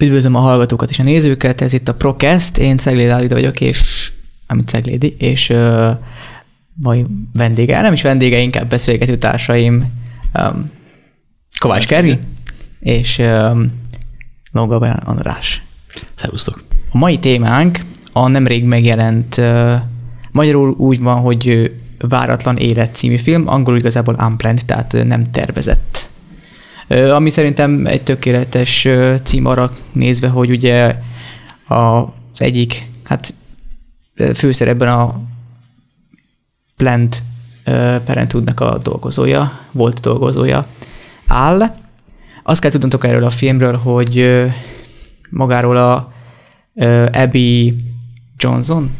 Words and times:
Üdvözlöm 0.00 0.34
a 0.34 0.38
hallgatókat 0.38 0.90
és 0.90 0.98
a 0.98 1.02
nézőket, 1.02 1.60
ez 1.60 1.72
itt 1.72 1.88
a 1.88 1.94
Procast, 1.94 2.58
én 2.58 2.76
Cegléd 2.76 3.08
Állida 3.08 3.34
vagyok, 3.34 3.60
és 3.60 4.10
amit 4.46 4.68
Ceglédi, 4.68 5.16
és 5.18 5.48
uh, 5.48 5.90
mai 6.74 7.06
vendége, 7.32 7.80
nem 7.80 7.92
is 7.92 8.02
vendége, 8.02 8.38
inkább 8.38 8.68
beszélgető 8.68 9.16
társaim 9.16 9.92
um, 10.34 10.70
Kovács 11.58 11.86
Kervi 11.86 12.18
és 12.80 13.18
um, 13.18 13.72
Longa 14.52 14.76
András. 15.04 15.62
Szervusztok! 16.14 16.62
A 16.90 16.98
mai 16.98 17.18
témánk 17.18 17.80
a 18.12 18.28
nemrég 18.28 18.64
megjelent, 18.64 19.36
uh, 19.36 19.74
magyarul 20.30 20.70
úgy 20.70 21.00
van, 21.00 21.20
hogy 21.20 21.72
Váratlan 21.98 22.56
Élet 22.56 22.94
című 22.94 23.16
film, 23.16 23.48
angolul 23.48 23.78
igazából 23.78 24.16
unplanned, 24.20 24.64
tehát 24.64 24.96
nem 25.04 25.30
tervezett 25.30 26.09
ami 26.90 27.30
szerintem 27.30 27.86
egy 27.86 28.02
tökéletes 28.02 28.88
cím 29.22 29.46
arra 29.46 29.76
nézve, 29.92 30.28
hogy 30.28 30.50
ugye 30.50 30.96
az 31.68 32.40
egyik, 32.40 32.86
hát 33.04 33.34
főszerepben 34.34 34.88
a 34.88 35.20
Plant 36.76 37.22
Parenthoodnak 38.04 38.60
a 38.60 38.78
dolgozója, 38.82 39.60
volt 39.72 40.00
dolgozója 40.00 40.66
áll. 41.26 41.74
Azt 42.42 42.60
kell 42.60 42.70
tudnotok 42.70 43.04
erről 43.04 43.24
a 43.24 43.30
filmről, 43.30 43.76
hogy 43.76 44.44
magáról 45.30 45.76
a 45.76 46.12
Abby 47.12 47.74
Johnson, 48.36 48.90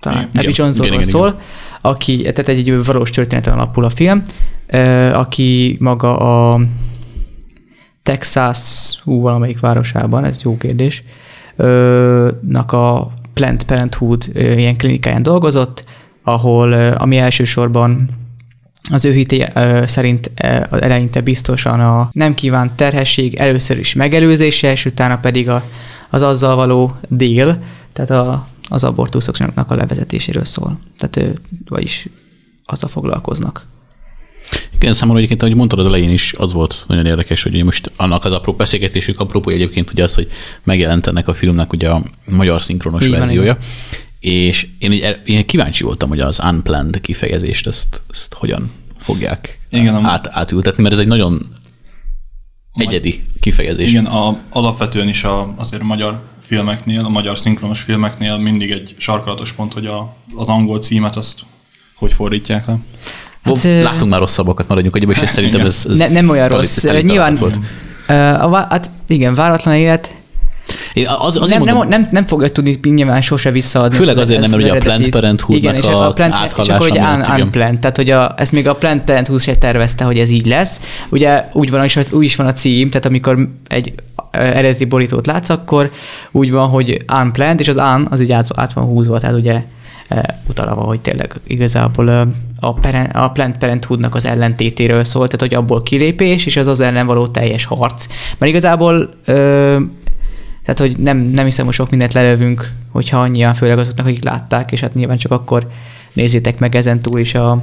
talán 0.00 0.28
igen, 0.32 0.42
Abby 0.42 0.52
Johnsonról 0.54 1.02
szól, 1.02 1.28
igen. 1.28 1.40
aki, 1.80 2.20
tehát 2.20 2.48
egy, 2.48 2.68
egy 2.68 2.84
valós 2.84 3.10
történeten 3.10 3.52
alapul 3.52 3.84
a 3.84 3.90
film, 3.90 4.24
aki 5.12 5.76
maga 5.80 6.18
a 6.18 6.60
Texas, 8.08 9.00
hú, 9.04 9.20
valamelyik 9.20 9.60
városában, 9.60 10.24
ez 10.24 10.42
jó 10.42 10.56
kérdés, 10.56 11.02
ö, 11.56 12.30
nak 12.40 12.72
a 12.72 13.12
Planned 13.34 13.64
Parenthood 13.64 14.24
ö, 14.32 14.52
ilyen 14.52 14.76
klinikáján 14.76 15.22
dolgozott, 15.22 15.84
ahol, 16.22 16.70
ö, 16.70 16.94
ami 16.96 17.16
elsősorban 17.16 18.10
az 18.90 19.04
ő 19.04 19.12
hité 19.12 19.46
szerint 19.84 20.30
eleinte 20.70 21.20
biztosan 21.20 21.80
a 21.80 22.08
nem 22.12 22.34
kívánt 22.34 22.72
terhesség 22.72 23.34
először 23.34 23.78
is 23.78 23.94
megelőzése, 23.94 24.70
és 24.70 24.84
utána 24.84 25.18
pedig 25.18 25.48
a, 25.48 25.62
az 26.10 26.22
azzal 26.22 26.56
való 26.56 26.96
dél, 27.08 27.62
tehát 27.92 28.10
a, 28.10 28.46
az 28.68 28.84
abortuszoknak 28.84 29.70
a 29.70 29.74
levezetéséről 29.74 30.44
szól. 30.44 30.78
Tehát 30.98 31.16
ő, 31.16 31.38
vagyis 31.68 32.08
azzal 32.64 32.88
foglalkoznak. 32.88 33.66
Igen, 34.74 34.92
számomra 34.92 35.18
egyébként, 35.18 35.42
ahogy 35.42 35.54
mondtad 35.54 35.78
az 35.78 35.86
elején 35.86 36.10
is, 36.10 36.32
az 36.32 36.52
volt 36.52 36.84
nagyon 36.88 37.06
érdekes, 37.06 37.42
hogy 37.42 37.64
most 37.64 37.92
annak 37.96 38.24
az 38.24 38.32
apró 38.32 38.52
beszélgetésük 38.52 39.20
apropó 39.20 39.50
egyébként 39.50 39.90
ugye 39.90 40.04
az, 40.04 40.14
hogy 40.14 40.28
megjelent 40.64 41.06
ennek 41.06 41.28
a 41.28 41.34
filmnek 41.34 41.72
ugye 41.72 41.90
a 41.90 42.04
magyar 42.24 42.62
szinkronos 42.62 43.06
Igen, 43.06 43.18
verziója, 43.18 43.58
igen. 44.20 44.44
és 44.48 44.66
én, 44.78 44.92
én 45.24 45.46
kíváncsi 45.46 45.84
voltam, 45.84 46.08
hogy 46.08 46.20
az 46.20 46.40
unplanned 46.44 47.00
kifejezést 47.00 47.66
ezt, 47.66 48.00
ezt 48.10 48.34
hogyan 48.34 48.70
fogják 48.98 49.58
igen, 49.70 50.04
át, 50.04 50.28
átültetni, 50.30 50.82
mert 50.82 50.94
ez 50.94 51.00
egy 51.00 51.06
nagyon 51.06 51.48
egyedi 52.74 53.24
kifejezés. 53.40 53.90
Igen, 53.90 54.06
a, 54.06 54.38
alapvetően 54.50 55.08
is 55.08 55.24
a, 55.24 55.54
azért 55.56 55.82
a 55.82 55.84
magyar 55.84 56.22
filmeknél, 56.40 57.04
a 57.04 57.08
magyar 57.08 57.38
szinkronos 57.38 57.80
filmeknél 57.80 58.36
mindig 58.36 58.70
egy 58.70 58.94
sarkalatos 58.98 59.52
pont, 59.52 59.72
hogy 59.72 59.86
a, 59.86 60.16
az 60.36 60.48
angol 60.48 60.78
címet 60.78 61.16
azt 61.16 61.40
hogy 61.98 62.12
fordítják 62.12 62.66
le. 62.66 62.78
Hát, 63.54 63.82
Látunk 63.82 64.10
már 64.10 64.20
rosszabbakat, 64.20 64.68
maradjunk 64.68 64.96
egyébként, 64.96 65.22
és 65.22 65.28
szerintem 65.30 65.60
ez, 65.60 65.86
ez 65.88 65.98
ne, 65.98 66.08
nem 66.08 66.28
olyan 66.28 66.48
rossz. 66.48 66.84
Nyilván, 66.84 67.34
volt. 67.34 67.58
Uh, 68.08 68.52
a, 68.52 68.66
hát 68.70 68.90
igen, 69.06 69.34
váratlan 69.34 69.74
élet, 69.74 70.14
én 70.92 71.06
az, 71.18 71.36
azért 71.36 71.64
nem, 71.64 71.66
mondom, 71.66 71.88
nem, 71.88 72.00
nem, 72.00 72.08
nem 72.12 72.26
fogja 72.26 72.48
tudni 72.48 72.78
nyilván 72.82 73.20
sose 73.20 73.50
visszaadni. 73.50 73.96
Főleg 73.96 74.18
azért 74.18 74.40
nem, 74.40 74.50
mert 74.50 74.62
ugye 74.62 74.72
a 74.72 74.78
Plant 74.78 75.08
Parenthood-nak 75.08 75.76
igen, 75.76 75.92
a, 75.92 76.06
a 76.06 76.12
plant, 76.12 76.34
És 76.58 76.68
akkor 76.68 76.90
ugye 76.90 77.00
un, 77.00 77.40
unplanned, 77.40 77.78
tehát 77.80 77.96
hogy 77.96 78.10
a, 78.10 78.34
ezt 78.36 78.52
még 78.52 78.68
a 78.68 78.74
Plant 78.74 79.04
Parenthood 79.04 79.40
se 79.40 79.56
tervezte, 79.56 80.04
hogy 80.04 80.18
ez 80.18 80.30
így 80.30 80.46
lesz. 80.46 80.80
Ugye 81.10 81.44
úgy 81.52 81.70
van, 81.70 81.80
hogy 81.80 82.06
úgy 82.10 82.24
is 82.24 82.36
van 82.36 82.46
a 82.46 82.52
cím, 82.52 82.88
tehát 82.88 83.06
amikor 83.06 83.48
egy 83.68 83.92
eredeti 84.30 84.84
borítót 84.84 85.26
látsz, 85.26 85.48
akkor 85.48 85.90
úgy 86.32 86.50
van, 86.50 86.68
hogy 86.68 87.04
unplanned, 87.22 87.60
és 87.60 87.68
az 87.68 87.76
un 87.76 88.06
az 88.10 88.20
így 88.20 88.32
át, 88.32 88.46
át 88.54 88.72
van 88.72 88.84
húzva, 88.84 89.20
tehát 89.20 89.36
ugye 89.36 89.62
utalva, 90.48 90.82
hogy 90.82 91.00
tényleg 91.00 91.40
igazából 91.46 92.08
a, 92.60 92.74
parent, 92.74 93.12
a 93.12 93.30
Planned 93.30 93.58
Parenthoodnak 93.58 94.14
az 94.14 94.26
ellentétéről 94.26 95.04
szólt, 95.04 95.30
tehát 95.30 95.46
hogy 95.46 95.62
abból 95.64 95.82
kilépés, 95.82 96.46
és 96.46 96.56
az 96.56 96.66
az 96.66 96.80
ellen 96.80 97.06
való 97.06 97.28
teljes 97.28 97.64
harc. 97.64 98.06
Mert 98.38 98.50
igazából 98.50 99.14
ö, 99.24 99.78
tehát, 100.62 100.92
hogy 100.92 101.02
nem, 101.02 101.18
nem 101.18 101.44
hiszem, 101.44 101.64
hogy 101.64 101.74
sok 101.74 101.90
mindent 101.90 102.12
lelövünk, 102.12 102.72
hogyha 102.92 103.20
annyian, 103.20 103.54
főleg 103.54 103.78
azoknak, 103.78 104.06
akik 104.06 104.24
látták, 104.24 104.72
és 104.72 104.80
hát 104.80 104.94
nyilván 104.94 105.16
csak 105.16 105.32
akkor 105.32 105.68
nézzétek 106.12 106.58
meg 106.58 106.74
ezen 106.74 107.00
túl 107.00 107.18
is 107.18 107.34
a, 107.34 107.62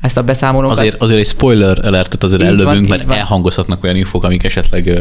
ezt 0.00 0.16
a 0.16 0.22
beszámolót. 0.22 0.70
Azért, 0.70 1.02
azért 1.02 1.18
egy 1.18 1.26
spoiler 1.26 1.84
alertet 1.84 2.22
azért 2.22 2.40
így 2.40 2.46
ellövünk, 2.46 2.88
van, 2.88 2.98
mert 2.98 3.04
van. 3.04 3.16
elhangozhatnak 3.16 3.84
olyan 3.84 3.96
infok, 3.96 4.24
amik 4.24 4.44
esetleg 4.44 4.98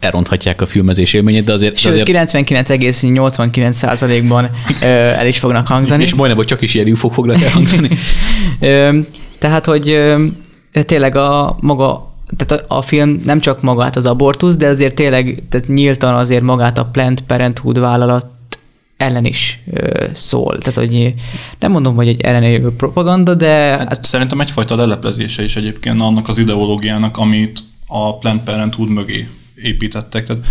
elronthatják 0.00 0.60
a 0.60 0.66
filmezés 0.66 1.12
élményét, 1.12 1.44
de 1.44 1.52
azért... 1.52 1.76
Sőt, 1.76 1.92
azért... 1.92 2.30
99,89%-ban 2.30 4.44
uh, 4.44 4.48
el 5.18 5.26
is 5.26 5.38
fognak 5.38 5.66
hangzani. 5.66 6.02
És 6.02 6.14
majdnem, 6.14 6.36
hogy 6.36 6.46
csak 6.46 6.62
is 6.62 6.74
ilyen 6.74 6.86
infok 6.86 7.12
fognak 7.12 7.42
elhangzani. 7.42 7.88
tehát, 9.38 9.66
hogy 9.66 9.98
tényleg 10.72 11.16
a 11.16 11.56
maga 11.60 12.08
tehát 12.36 12.64
a, 12.68 12.76
a 12.76 12.82
film 12.82 13.22
nem 13.24 13.40
csak 13.40 13.62
magát 13.62 13.96
az 13.96 14.06
abortusz, 14.06 14.56
de 14.56 14.66
azért 14.66 14.94
tényleg 14.94 15.42
tehát 15.48 15.68
nyíltan 15.68 16.14
azért 16.14 16.42
magát 16.42 16.78
a 16.78 16.84
Planned 16.84 17.20
Parenthood 17.20 17.80
vállalat 17.80 18.26
ellen 19.00 19.24
is 19.24 19.58
ö, 19.72 20.06
szól. 20.12 20.58
Tehát, 20.58 20.74
hogy 20.74 21.14
nem 21.58 21.70
mondom, 21.70 21.94
hogy 21.94 22.08
egy 22.08 22.20
ellenjövő 22.20 22.72
propaganda, 22.74 23.34
de... 23.34 23.50
Hát, 23.50 23.88
hát 23.88 24.04
szerintem 24.04 24.40
egyfajta 24.40 24.76
leleplezése 24.76 25.44
is 25.44 25.56
egyébként 25.56 26.00
annak 26.00 26.28
az 26.28 26.38
ideológiának, 26.38 27.16
amit 27.16 27.62
a 27.86 28.18
Planned 28.18 28.42
Parenthood 28.42 28.88
mögé 28.88 29.28
építettek. 29.54 30.24
Tehát 30.24 30.42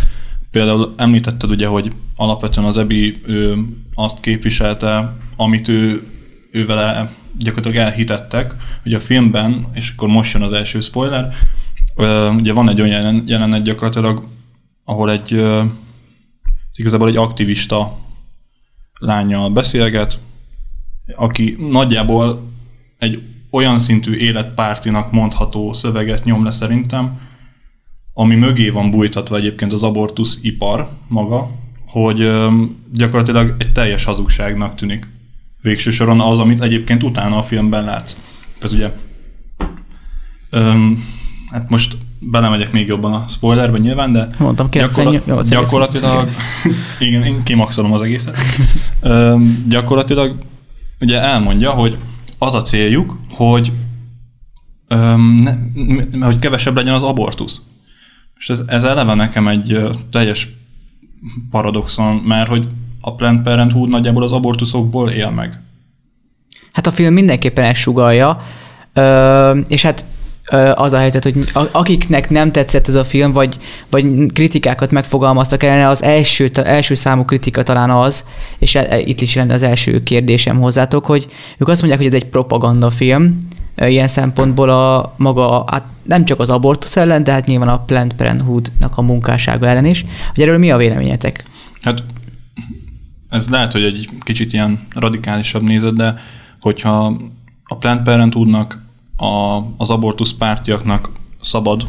például 0.52 0.94
említetted 0.98 1.50
ugye, 1.50 1.68
hogy 1.68 1.92
alapvetően 2.16 2.68
az 2.68 2.78
EBI 2.78 3.22
ő 3.26 3.56
azt 3.94 4.20
képviselte, 4.20 5.16
amit 5.36 5.68
ő, 5.68 6.04
ő 6.52 6.66
vele 6.66 7.12
gyakorlatilag 7.38 7.88
elhitettek, 7.88 8.56
hogy 8.84 8.94
a 8.94 9.00
filmben, 9.00 9.68
és 9.74 9.94
akkor 9.96 10.08
most 10.08 10.34
jön 10.34 10.42
az 10.42 10.52
első 10.52 10.82
spoiler, 10.82 11.34
ugye 12.38 12.54
van 12.54 12.70
egy 12.70 12.82
olyan 12.82 13.24
jelenet 13.26 13.64
gyakorlatilag, 13.64 14.28
ahol 14.84 15.12
egy 15.12 15.46
igazából 16.76 17.08
egy 17.08 17.18
aktivista 17.18 17.98
lányjal 19.00 19.50
beszélget, 19.50 20.20
aki 21.16 21.56
nagyjából 21.70 22.52
egy 22.98 23.22
olyan 23.52 23.80
szintű 23.80 24.14
életpártinak 24.14 25.12
mondható 25.12 25.74
szöveget 25.74 26.24
nyom 26.24 26.44
le 26.44 26.52
szerintem, 26.52 27.20
ami 28.14 28.36
mögé 28.36 28.70
van 28.70 28.92
bújtatva 28.92 29.36
egyébként 29.36 29.74
az 29.74 29.84
abortusz 29.84 30.40
ipar 30.42 30.90
maga, 31.08 31.52
hogy 31.88 32.32
gyakorlatilag 32.94 33.56
egy 33.60 33.72
teljes 33.72 34.04
hazugságnak 34.04 34.76
tűnik 34.76 35.08
végső 35.62 35.92
soron 35.92 36.20
az, 36.20 36.40
amit 36.40 36.62
egyébként 36.62 37.04
utána 37.04 37.38
a 37.38 37.44
filmben 37.44 37.84
látsz. 37.84 38.16
Tehát 38.60 38.76
ugye 38.76 38.92
öm, 40.50 41.04
hát 41.52 41.70
most 41.70 41.98
belemegyek 42.20 42.72
még 42.72 42.88
jobban 42.88 43.14
a 43.14 43.26
spoilerbe 43.28 43.78
nyilván, 43.78 44.12
de 44.12 44.30
Mondtam, 44.38 44.70
gyakorlat, 44.70 45.50
gyakorlatilag, 45.50 46.30
igen, 47.00 47.24
én 47.24 47.44
kimaxolom 47.44 47.94
az 47.94 48.02
egészet. 48.02 48.38
Üm, 49.04 49.66
gyakorlatilag 49.70 50.36
ugye 51.00 51.22
elmondja, 51.22 51.72
hogy 51.72 51.98
az 52.38 52.56
a 52.56 52.62
céljuk, 52.62 53.18
hogy, 53.30 53.72
üm, 54.90 55.48
ne, 56.12 56.26
hogy 56.26 56.40
kevesebb 56.40 56.76
legyen 56.76 56.94
az 56.94 57.04
abortusz. 57.04 57.62
És 58.40 58.50
ez, 58.50 58.62
ez 58.66 58.84
eleve 58.84 59.14
nekem 59.14 59.48
egy 59.48 59.90
teljes 60.12 60.48
paradoxon, 61.52 62.16
mert 62.16 62.50
hogy 62.50 62.68
a 63.02 63.16
Planned 63.16 63.44
Parenthood 63.44 63.90
nagyjából 63.90 64.24
az 64.24 64.32
abortuszokból 64.32 65.10
él 65.10 65.30
meg. 65.30 65.62
Hát 66.72 66.88
a 66.88 66.92
film 66.92 67.14
mindenképpen 67.14 67.66
ezt 67.66 67.82
sugalja, 67.82 68.42
és 69.68 69.82
hát 69.82 70.06
az 70.76 70.94
a 70.94 70.98
helyzet, 70.98 71.24
hogy 71.24 71.36
akiknek 71.72 72.30
nem 72.30 72.52
tetszett 72.52 72.88
ez 72.88 72.96
a 72.96 73.04
film, 73.04 73.32
vagy, 73.32 73.58
vagy 73.90 74.06
kritikákat 74.34 74.92
megfogalmaztak 74.92 75.64
ellene, 75.64 75.88
az 75.88 76.04
első, 76.04 76.50
első 76.54 76.96
számú 76.96 77.26
kritika 77.26 77.64
talán 77.64 77.90
az, 77.90 78.26
és 78.60 78.76
e, 78.76 78.86
e, 78.90 79.00
itt 79.00 79.22
is 79.22 79.36
lenne 79.36 79.54
az 79.54 79.64
első 79.64 80.04
kérdésem 80.04 80.60
hozzátok, 80.60 81.06
hogy 81.06 81.28
ők 81.58 81.68
azt 81.68 81.80
mondják, 81.80 82.02
hogy 82.02 82.14
ez 82.14 82.22
egy 82.22 82.30
propagandafilm, 82.30 83.48
ilyen 83.88 84.08
szempontból 84.08 84.70
a 84.70 85.14
maga, 85.18 85.66
hát 85.72 85.84
nem 86.04 86.26
csak 86.26 86.40
az 86.40 86.50
abortusz 86.50 86.98
ellen, 86.98 87.24
de 87.24 87.32
hát 87.32 87.46
nyilván 87.46 87.70
a 87.70 87.80
Planned 87.80 88.14
Parenthood-nak 88.14 88.98
a 88.98 89.02
munkássága 89.02 89.68
ellen 89.68 89.86
is. 89.86 90.04
Hogy 90.34 90.44
erről 90.44 90.58
mi 90.58 90.72
a 90.72 90.78
véleményetek? 90.78 91.44
Hát 91.82 92.04
ez 93.30 93.50
lehet, 93.50 93.72
hogy 93.72 93.84
egy 93.84 94.10
kicsit 94.24 94.54
ilyen 94.54 94.88
radikálisabb 94.96 95.62
nézet, 95.62 95.96
de 95.96 96.16
hogyha 96.60 97.18
a 97.64 97.78
Planned 97.78 98.04
Parenthoodnak 98.04 98.88
a, 99.20 99.66
az 99.78 99.90
abortusz 99.90 100.34
pártiaknak 100.34 101.12
szabad 101.42 101.88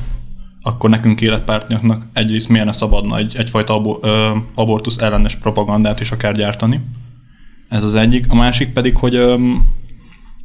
akkor 0.62 0.90
nekünk 0.90 1.20
életpártnyaknak 1.20 2.06
egyrészt 2.12 2.48
miért 2.48 2.72
szabadna 2.72 3.16
egy, 3.16 3.36
egyfajta 3.36 3.74
abo, 3.74 3.98
ö, 4.02 4.36
abortusz 4.54 4.98
ellenes 4.98 5.36
propagandát 5.36 6.00
is 6.00 6.10
akár 6.10 6.34
gyártani. 6.34 6.80
Ez 7.68 7.84
az 7.84 7.94
egyik. 7.94 8.26
A 8.28 8.34
másik 8.34 8.72
pedig, 8.72 8.96
hogy 8.96 9.14
ö, 9.14 9.36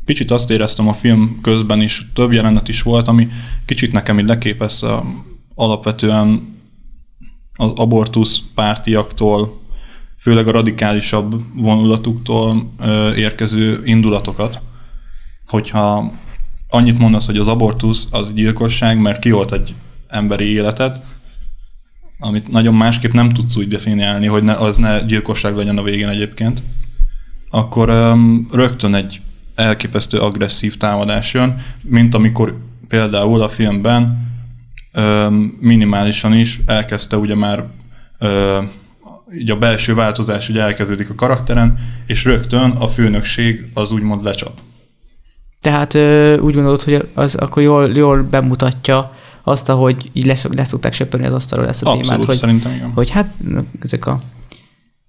kicsit 0.06 0.32
azt 0.32 0.50
éreztem 0.50 0.88
a 0.88 0.94
film 0.94 1.40
közben 1.42 1.82
is, 1.82 2.12
több 2.14 2.32
jelenet 2.32 2.68
is 2.68 2.82
volt, 2.82 3.08
ami 3.08 3.28
kicsit 3.66 3.92
nekem 3.92 4.20
így 4.20 4.28
leképezte 4.28 5.02
alapvetően 5.56 6.54
az 7.54 7.72
abortusz 7.76 8.44
pártiaktól, 8.56 9.62
főleg 10.20 10.48
a 10.48 10.52
radikálisabb 10.52 11.42
vonulatuktól 11.56 12.72
ö, 12.80 13.14
érkező 13.14 13.82
indulatokat. 13.86 14.62
Hogyha 15.46 16.12
annyit 16.76 17.00
mondasz, 17.00 17.26
hogy 17.26 17.38
az 17.38 17.48
abortusz 17.48 18.08
az 18.12 18.34
gyilkosság, 18.34 19.00
mert 19.00 19.20
kiolt 19.20 19.52
egy 19.52 19.74
emberi 20.08 20.46
életet, 20.46 21.02
amit 22.20 22.48
nagyon 22.48 22.74
másképp 22.74 23.12
nem 23.12 23.30
tudsz 23.30 23.56
úgy 23.56 23.68
definiálni, 23.68 24.28
hogy 24.28 24.44
ne, 24.44 24.54
az 24.54 24.78
ne 24.78 25.02
gyilkosság 25.02 25.56
legyen 25.56 25.78
a 25.78 25.84
végén 25.84 26.08
egyébként, 26.08 26.62
akkor 27.50 27.90
um, 27.90 28.48
rögtön 28.52 28.96
egy 28.96 29.22
elképesztő 29.56 30.18
agresszív 30.18 30.78
támadás 30.78 31.34
jön, 31.34 31.62
mint 31.82 32.16
amikor 32.16 32.58
például 32.88 33.42
a 33.42 33.50
filmben 33.50 34.30
um, 34.94 35.58
minimálisan 35.60 36.34
is 36.34 36.60
elkezdte 36.66 37.18
ugye 37.18 37.36
már 37.36 37.64
um, 38.20 38.72
így 39.38 39.52
a 39.52 39.58
belső 39.58 39.94
változás 39.94 40.50
ugye 40.50 40.62
elkezdődik 40.62 41.10
a 41.10 41.16
karakteren, 41.16 41.80
és 42.08 42.26
rögtön 42.26 42.70
a 42.70 42.88
főnökség 42.88 43.70
az 43.74 43.92
úgymond 43.92 44.24
lecsap. 44.24 44.60
Tehát 45.62 45.96
úgy 46.42 46.54
gondolod, 46.54 46.82
hogy 46.82 47.08
az 47.14 47.36
akkor 47.36 47.62
jól, 47.62 47.90
jól 47.90 48.24
bemutatja 48.24 49.16
azt, 49.44 49.68
hogy 49.68 50.10
így 50.14 50.26
lesz, 50.26 50.48
lesz 50.56 50.68
szokták 50.68 50.94
söpörni 50.94 51.26
az 51.26 51.34
asztalról 51.34 51.68
ezt 51.68 51.84
a 51.84 51.90
Abszolút, 51.90 52.10
témát, 52.10 52.26
hogy, 52.26 52.36
szerintem 52.36 52.74
igen. 52.74 52.92
hogy 52.92 53.10
hát 53.10 53.38
ezek 53.82 54.06
a 54.06 54.22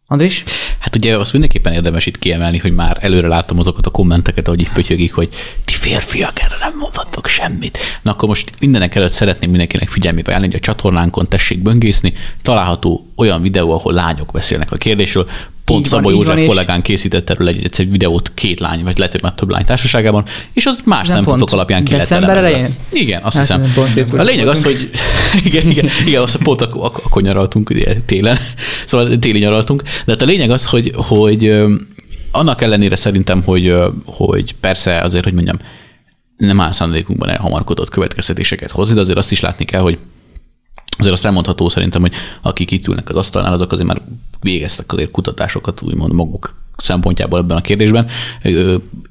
Andris? 0.08 0.44
Hát 0.78 0.96
ugye 0.96 1.18
azt 1.18 1.32
mindenképpen 1.32 1.72
érdemes 1.72 2.06
itt 2.06 2.18
kiemelni, 2.18 2.58
hogy 2.58 2.74
már 2.74 2.98
előre 3.00 3.28
látom 3.28 3.58
azokat 3.58 3.86
a 3.86 3.90
kommenteket, 3.90 4.46
ahogy 4.46 4.60
itt 4.60 4.72
pötyögik, 4.72 5.14
hogy 5.14 5.28
ti 5.64 5.72
férfiak 5.72 6.38
nem 6.60 6.78
mondhatok 6.78 7.26
semmit. 7.26 7.78
Na 8.02 8.10
akkor 8.10 8.28
most 8.28 8.50
mindenek 8.60 8.94
előtt 8.94 9.10
szeretném 9.10 9.50
mindenkinek 9.50 9.88
figyelmébe 9.88 10.28
ajánlani, 10.28 10.52
hogy 10.52 10.60
a 10.62 10.66
csatornánkon 10.66 11.28
tessék 11.28 11.58
böngészni, 11.58 12.12
található 12.42 13.06
olyan 13.16 13.42
videó, 13.42 13.72
ahol 13.72 13.92
lányok 13.92 14.32
beszélnek 14.32 14.72
a 14.72 14.76
kérdésről, 14.76 15.28
Pont 15.66 15.80
így 15.80 15.86
Szabó 15.86 16.10
József 16.10 16.46
kollégán 16.46 16.82
készített 16.82 17.30
erről 17.30 17.48
egy, 17.48 17.68
egy 17.78 17.90
videót 17.90 18.32
két 18.34 18.60
lány, 18.60 18.82
vagy 18.82 18.98
lehet, 18.98 19.12
hogy 19.12 19.22
már 19.22 19.32
több 19.32 19.50
lány 19.50 19.64
társaságában, 19.64 20.24
és 20.52 20.66
az 20.66 20.78
más 20.84 21.08
szempontok 21.08 21.52
alapján 21.52 21.84
ki 21.84 21.92
lehet 21.92 22.10
elején? 22.10 22.76
Igen, 22.92 23.22
azt 23.22 23.38
hiszem. 23.38 23.72
A 24.16 24.22
lényeg 24.22 24.48
az, 24.48 24.64
hogy 24.64 24.90
igen, 25.44 25.70
igen, 25.70 25.88
igen, 26.06 26.22
azt 26.22 26.36
pont 26.36 26.60
akkor, 26.60 26.90
akkor 27.04 27.22
nyaraltunk 27.22 27.70
ugye, 27.70 28.00
télen, 28.00 28.38
szóval 28.84 29.18
téli 29.18 29.38
nyaraltunk, 29.38 29.82
de 29.82 30.12
hát 30.12 30.22
a 30.22 30.24
lényeg 30.24 30.50
az, 30.50 30.66
hogy, 30.66 30.92
hogy 30.96 31.64
annak 32.30 32.62
ellenére 32.62 32.96
szerintem, 32.96 33.42
hogy, 33.42 33.74
hogy 34.04 34.54
persze 34.60 35.00
azért, 35.00 35.24
hogy 35.24 35.32
mondjam, 35.32 35.58
nem 36.36 36.60
áll 36.60 36.72
szándékunkban 36.72 37.28
elhamarkodott 37.28 37.90
következtetéseket 37.90 38.70
hozni, 38.70 38.94
de 38.94 39.00
azért 39.00 39.18
azt 39.18 39.32
is 39.32 39.40
látni 39.40 39.64
kell, 39.64 39.80
hogy 39.80 39.98
azért 40.98 41.14
azt 41.14 41.24
elmondható 41.24 41.68
szerintem, 41.68 42.00
hogy 42.00 42.12
akik 42.42 42.70
itt 42.70 42.88
ülnek 42.88 43.08
az 43.08 43.16
asztalnál, 43.16 43.52
azok 43.52 43.72
azért 43.72 43.88
már 43.88 44.02
végeztek 44.40 44.92
azért 44.92 45.10
kutatásokat, 45.10 45.82
úgymond 45.82 46.12
maguk 46.12 46.54
szempontjából 46.76 47.38
ebben 47.38 47.56
a 47.56 47.60
kérdésben. 47.60 48.08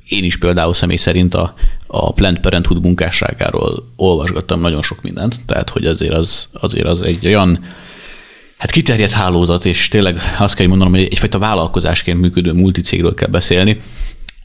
Én 0.07 0.23
is 0.23 0.37
például 0.37 0.73
személy 0.73 0.97
szerint 0.97 1.33
a, 1.33 1.53
a 1.87 2.13
Planned 2.13 2.41
Parenthood 2.41 2.81
munkásságáról 2.81 3.91
olvasgattam 3.95 4.59
nagyon 4.59 4.81
sok 4.81 5.01
mindent, 5.01 5.39
tehát 5.45 5.69
hogy 5.69 5.85
azért 5.85 6.13
az, 6.13 6.49
azért 6.53 6.87
az 6.87 7.01
egy 7.01 7.25
olyan 7.25 7.59
hát 8.57 8.71
kiterjedt 8.71 9.11
hálózat, 9.11 9.65
és 9.65 9.87
tényleg 9.87 10.19
azt 10.39 10.55
kell 10.55 10.67
mondanom, 10.67 10.93
hogy 10.93 11.03
egyfajta 11.03 11.39
vállalkozásként 11.39 12.21
működő 12.21 12.53
multicégről 12.53 13.13
kell 13.13 13.29
beszélni, 13.29 13.81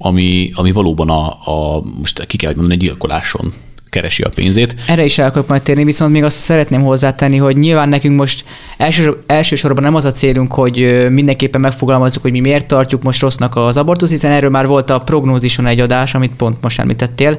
ami, 0.03 0.51
ami 0.55 0.73
valóban 0.73 1.09
a, 1.09 1.27
a 1.29 1.83
most 1.99 2.25
ki 2.27 2.37
kell 2.37 2.53
mondani, 2.55 2.75
egy 2.75 2.81
gyilkoláson 2.81 3.53
keresi 3.89 4.23
a 4.23 4.29
pénzét. 4.29 4.75
Erre 4.87 5.05
is 5.05 5.19
el 5.19 5.29
akarok 5.29 5.49
majd 5.49 5.63
térni, 5.63 5.85
viszont 5.85 6.13
még 6.13 6.25
azt 6.25 6.37
szeretném 6.37 6.83
hozzátenni, 6.83 7.37
hogy 7.37 7.57
nyilván 7.57 7.89
nekünk 7.89 8.17
most 8.17 8.45
elsősor, 8.77 9.23
elsősorban 9.27 9.83
nem 9.83 9.95
az 9.95 10.05
a 10.05 10.11
célunk, 10.11 10.53
hogy 10.53 11.09
mindenképpen 11.11 11.61
megfogalmazzuk, 11.61 12.23
hogy 12.23 12.31
mi 12.31 12.41
miért 12.41 12.67
tartjuk 12.67 13.03
most 13.03 13.21
rossznak 13.21 13.57
az 13.57 13.77
abortusz, 13.77 14.11
hiszen 14.11 14.33
erről 14.33 14.51
már 14.51 14.67
volt 14.67 14.91
a 14.91 14.99
prognózison 15.01 15.67
egy 15.67 15.81
adás, 15.81 16.15
amit 16.15 16.33
pont 16.37 16.57
most 16.61 16.79
említettél, 16.79 17.39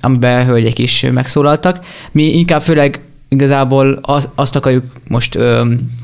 amiben 0.00 0.46
hölgyek 0.46 0.78
is 0.78 1.06
megszólaltak. 1.12 1.80
Mi 2.12 2.22
inkább 2.22 2.62
főleg 2.62 3.00
igazából 3.30 4.00
azt 4.34 4.56
akarjuk 4.56 4.84
most 5.08 5.38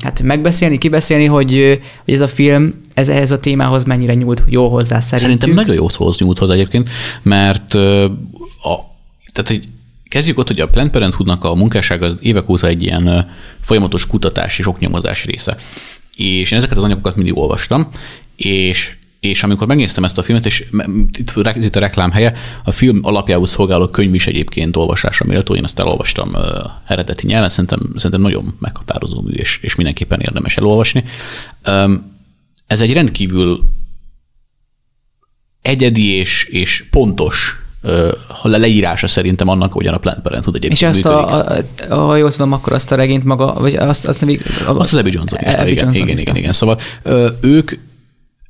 hát 0.03 0.21
megbeszélni, 0.21 0.77
kibeszélni, 0.77 1.25
hogy, 1.25 1.79
hogy 2.05 2.13
ez 2.13 2.21
a 2.21 2.27
film 2.27 2.85
ez 2.93 3.09
ehhez 3.09 3.31
a 3.31 3.39
témához 3.39 3.83
mennyire 3.83 4.13
nyújt 4.13 4.43
jól 4.49 4.69
hozzá 4.69 4.99
szerintünk. 4.99 5.41
Szerintem 5.41 5.65
nagyon 5.65 5.81
jó 5.81 5.89
szóhoz 5.89 6.19
nyújt 6.19 6.37
hozzá 6.37 6.53
egyébként, 6.53 6.89
mert 7.21 7.73
a, 7.73 8.75
tehát, 9.33 9.47
hogy 9.47 9.67
kezdjük 10.09 10.37
ott, 10.37 10.47
hogy 10.47 10.59
a 10.59 10.69
Planned 10.69 10.91
Parenthoodnak 10.91 11.43
a 11.43 11.55
munkásság 11.55 12.01
az 12.01 12.17
évek 12.21 12.49
óta 12.49 12.67
egy 12.67 12.81
ilyen 12.83 13.27
folyamatos 13.61 14.07
kutatás 14.07 14.59
és 14.59 14.67
oknyomozás 14.67 15.25
része. 15.25 15.57
És 16.15 16.51
én 16.51 16.57
ezeket 16.57 16.77
az 16.77 16.83
anyagokat 16.83 17.15
mindig 17.15 17.37
olvastam, 17.37 17.89
és 18.35 18.95
és 19.19 19.43
amikor 19.43 19.67
megnéztem 19.67 20.03
ezt 20.03 20.17
a 20.17 20.23
filmet, 20.23 20.45
és 20.45 20.65
itt, 21.11 21.33
itt 21.55 21.75
a 21.75 21.79
reklám 21.79 22.11
helye, 22.11 22.33
a 22.63 22.71
film 22.71 22.99
alapjául 23.01 23.47
szolgáló 23.47 23.87
könyv 23.87 24.13
is 24.13 24.27
egyébként 24.27 24.77
olvasásra 24.77 25.25
méltó, 25.25 25.55
én 25.55 25.63
ezt 25.63 25.79
elolvastam 25.79 26.29
uh, 26.33 26.41
eredeti 26.85 27.25
nyelven, 27.25 27.49
szerintem, 27.49 27.79
szerintem 27.95 28.21
nagyon 28.21 28.55
meghatározó 28.59 29.21
mű, 29.21 29.31
és, 29.31 29.59
és 29.61 29.75
mindenképpen 29.75 30.19
érdemes 30.19 30.57
elolvasni. 30.57 31.03
Um, 31.67 32.15
ez 32.67 32.81
egy 32.81 32.93
rendkívül 32.93 33.63
egyedi 35.61 36.11
és, 36.11 36.43
és 36.43 36.85
pontos 36.91 37.55
ha 38.41 38.47
leírása 38.47 39.07
szerintem 39.07 39.47
annak, 39.47 39.73
hogyan 39.73 39.93
a 39.93 39.97
Planned 39.97 40.21
Parenthood 40.21 40.55
egyébként 40.55 40.81
És 40.81 40.87
azt 40.87 41.05
a, 41.05 41.35
a, 41.35 41.63
a, 41.89 41.95
ha 41.95 42.15
jól 42.15 42.31
tudom, 42.31 42.51
akkor 42.51 42.73
azt 42.73 42.91
a 42.91 42.95
regényt 42.95 43.23
maga, 43.23 43.53
vagy 43.53 43.75
azt, 43.75 44.07
azt 44.07 44.25
nem... 44.25 44.37
Azt 44.65 44.93
az 44.93 44.99
Abby 44.99 45.11
Johnson 45.13 45.39
írta, 45.47 45.67
igen, 45.67 45.93
igen, 45.93 46.17
igen, 46.17 46.35
igen, 46.35 46.53
Szóval 46.53 46.79
ők 47.41 47.71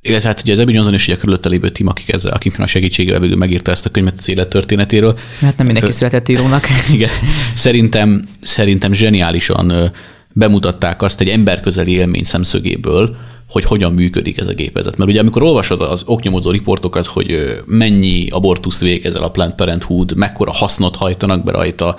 illetve 0.08 0.28
hát 0.28 0.40
ugye 0.40 0.52
az 0.52 0.58
Abby 0.58 0.72
Johnson 0.72 0.94
is 0.94 1.06
ugye 1.06 1.16
a 1.16 1.18
körülötte 1.18 1.48
lévő 1.48 1.68
tím, 1.68 1.86
akik 1.86 2.12
ezzel, 2.12 2.32
akiknek 2.32 2.60
a 2.60 2.66
segítségével 2.66 3.20
végül 3.20 3.36
megírta 3.36 3.70
ezt 3.70 3.86
a 3.86 3.90
könyvet 3.90 4.14
az 4.18 4.28
élettörténetéről. 4.28 5.18
Hát 5.40 5.56
nem 5.56 5.66
mindenki 5.66 5.92
született 5.92 6.28
írónak. 6.28 6.66
Igen. 6.92 7.10
Szerintem, 7.54 8.28
szerintem 8.40 8.92
zseniálisan 8.92 9.92
bemutatták 10.38 11.02
azt 11.02 11.20
egy 11.20 11.28
emberközeli 11.28 11.92
élmény 11.92 12.24
szemszögéből, 12.24 13.16
hogy 13.48 13.64
hogyan 13.64 13.92
működik 13.92 14.38
ez 14.38 14.46
a 14.46 14.52
gépezet. 14.52 14.96
Mert 14.96 15.10
ugye 15.10 15.20
amikor 15.20 15.42
olvasod 15.42 15.82
az 15.82 16.02
oknyomozó 16.06 16.50
riportokat, 16.50 17.06
hogy 17.06 17.60
mennyi 17.66 18.26
abortuszt 18.30 18.80
végezel 18.80 19.22
a 19.22 19.30
Planned 19.30 19.54
Parenthood, 19.54 20.16
mekkora 20.16 20.52
hasznot 20.52 20.96
hajtanak 20.96 21.44
be 21.44 21.52
rajta, 21.52 21.96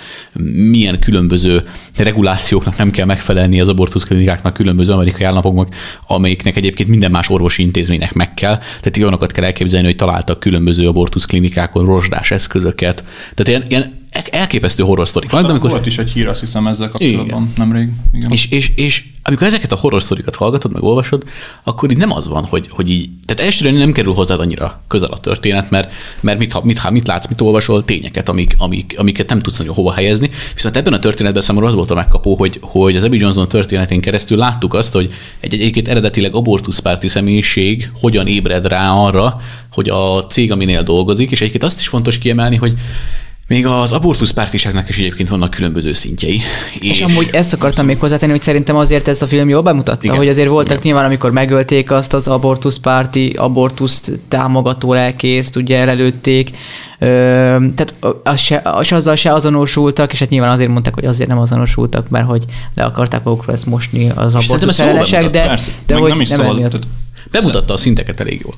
milyen 0.70 1.00
különböző 1.00 1.64
regulációknak 1.98 2.78
nem 2.78 2.92
kell 2.92 3.06
megfelelni 3.06 3.60
az 3.60 3.68
abortuszklinikáknak 3.68 4.54
különböző 4.54 4.92
amerikai 4.92 5.24
államoknak, 5.24 5.76
amelyiknek 6.08 6.58
egyébként 6.58 6.90
minden 6.90 7.12
más 7.12 7.30
orvosi 7.30 7.62
intézménynek 7.62 8.14
meg 8.14 8.34
kell. 8.34 8.58
Tehát 8.58 8.98
olyanokat 8.98 9.32
kell 9.32 9.44
elképzelni, 9.44 9.86
hogy 9.86 9.96
találtak 9.96 10.40
különböző 10.40 10.88
abortuszklinikákon 10.88 11.86
rozsdás 11.86 12.32
eszközöket. 12.32 13.04
Tehát 13.36 13.48
ilyen, 13.48 13.64
ilyen 13.68 13.99
elképesztő 14.12 14.84
horror 14.84 15.08
sztorik 15.08 15.32
vannak. 15.32 15.50
Amikor... 15.50 15.70
Volt 15.70 15.86
is 15.86 15.98
egy 15.98 16.12
hír, 16.12 16.28
azt 16.28 16.40
hiszem 16.40 16.68
ezzel 16.68 16.90
kapcsolatban 16.90 17.26
igen. 17.26 17.54
nemrég. 17.56 17.90
Igen. 18.14 18.32
És, 18.32 18.52
és, 18.52 18.72
és 18.76 19.04
amikor 19.24 19.48
ezeket 19.48 19.72
a 19.72 19.76
horror 19.76 20.02
sztorikat 20.02 20.36
hallgatod, 20.36 20.74
meg 20.74 20.84
olvasod, 20.84 21.24
akkor 21.64 21.92
így 21.92 21.98
nem 21.98 22.12
az 22.12 22.28
van, 22.28 22.46
hogy, 22.46 22.68
hogy 22.70 22.90
így, 22.90 23.10
tehát 23.26 23.44
elsőre 23.44 23.78
nem 23.78 23.92
kerül 23.92 24.14
hozzád 24.14 24.40
annyira 24.40 24.82
közel 24.88 25.10
a 25.12 25.18
történet, 25.18 25.70
mert, 25.70 25.92
mert 26.22 26.40
mit, 26.40 26.64
mit, 26.64 26.90
mit 26.90 27.08
látsz, 27.08 27.28
mit 27.28 27.42
olvasol, 27.42 27.86
tényeket, 27.86 28.30
amik, 28.30 28.56
amik, 28.58 28.96
amiket 28.98 29.30
nem 29.30 29.42
tudsz 29.42 29.58
nagyon 29.58 29.74
hova 29.74 29.94
helyezni. 29.94 30.30
Viszont 30.54 30.78
ebben 30.78 30.94
a 30.94 31.00
történetben 31.00 31.42
számomra 31.42 31.68
az 31.68 31.76
volt 31.76 31.92
a 31.92 31.96
megkapó, 31.96 32.36
hogy, 32.36 32.58
hogy 32.62 32.96
az 32.96 33.04
Abby 33.04 33.18
Johnson 33.18 33.48
történetén 33.48 34.02
keresztül 34.02 34.38
láttuk 34.38 34.74
azt, 34.74 34.94
hogy 34.94 35.14
egy 35.40 35.54
egyébként 35.54 35.88
eredetileg 35.88 36.36
abortuszpárti 36.36 37.08
személyiség 37.08 37.92
hogyan 37.94 38.28
ébred 38.28 38.66
rá 38.68 38.92
arra, 38.92 39.40
hogy 39.72 39.90
a 39.90 40.26
cég, 40.26 40.52
aminél 40.52 40.84
dolgozik, 40.84 41.32
és 41.32 41.40
egyébként 41.40 41.64
azt 41.64 41.80
is 41.80 41.88
fontos 41.88 42.18
kiemelni, 42.18 42.56
hogy 42.56 42.74
még 43.50 43.66
az 43.66 43.92
abortusz 43.92 44.32
pártiságnak 44.32 44.90
is 44.90 44.98
egyébként 44.98 45.30
vannak 45.30 45.50
különböző 45.50 45.94
szintjei. 45.94 46.42
És, 46.80 46.90
és 46.90 47.02
amúgy 47.02 47.30
ezt 47.32 47.54
akartam 47.54 47.86
még 47.86 48.00
hozzátenni, 48.00 48.32
hogy 48.32 48.42
szerintem 48.42 48.76
azért 48.76 49.08
ez 49.08 49.22
a 49.22 49.28
film 49.28 49.50
jól 49.50 49.62
bemutatta, 49.62 50.04
igen, 50.04 50.18
hogy 50.18 50.28
azért 50.28 50.48
voltak 50.48 50.72
igen. 50.72 50.82
nyilván, 50.84 51.06
amikor 51.06 51.32
megölték 51.32 51.92
azt 51.92 52.14
az 52.14 52.28
abortusz 52.28 52.78
párti, 52.78 53.30
abortusz 53.30 54.12
támogató 54.28 54.94
lelkészt, 54.94 55.56
ugye 55.56 55.88
előtték, 55.88 56.52
Ö, 57.02 57.08
tehát 57.76 57.96
az 58.24 58.40
se, 58.40 58.62
az, 58.64 58.92
azzal 58.92 59.16
se 59.16 59.34
azonosultak, 59.34 60.12
és 60.12 60.20
hát 60.20 60.30
nyilván 60.30 60.52
azért 60.52 60.70
mondták, 60.70 60.94
hogy 60.94 61.06
azért 61.06 61.30
nem 61.30 61.40
azonosultak, 61.40 62.10
mert 62.10 62.26
hogy 62.26 62.46
le 62.76 62.84
akarták 62.84 63.24
magukról 63.24 63.56
ezt 63.56 63.66
mosni 63.66 64.10
az 64.10 64.36
abortusz 64.36 64.78
de, 64.78 65.44
Persze, 65.44 65.72
de 65.86 65.96
hogy 65.96 66.10
nem, 66.10 66.22
is 66.22 66.30
nem 66.30 66.70
Bemutatta 67.32 67.74
a 67.74 67.78
szinteket 67.78 68.20
elég 68.20 68.42
jól. 68.44 68.56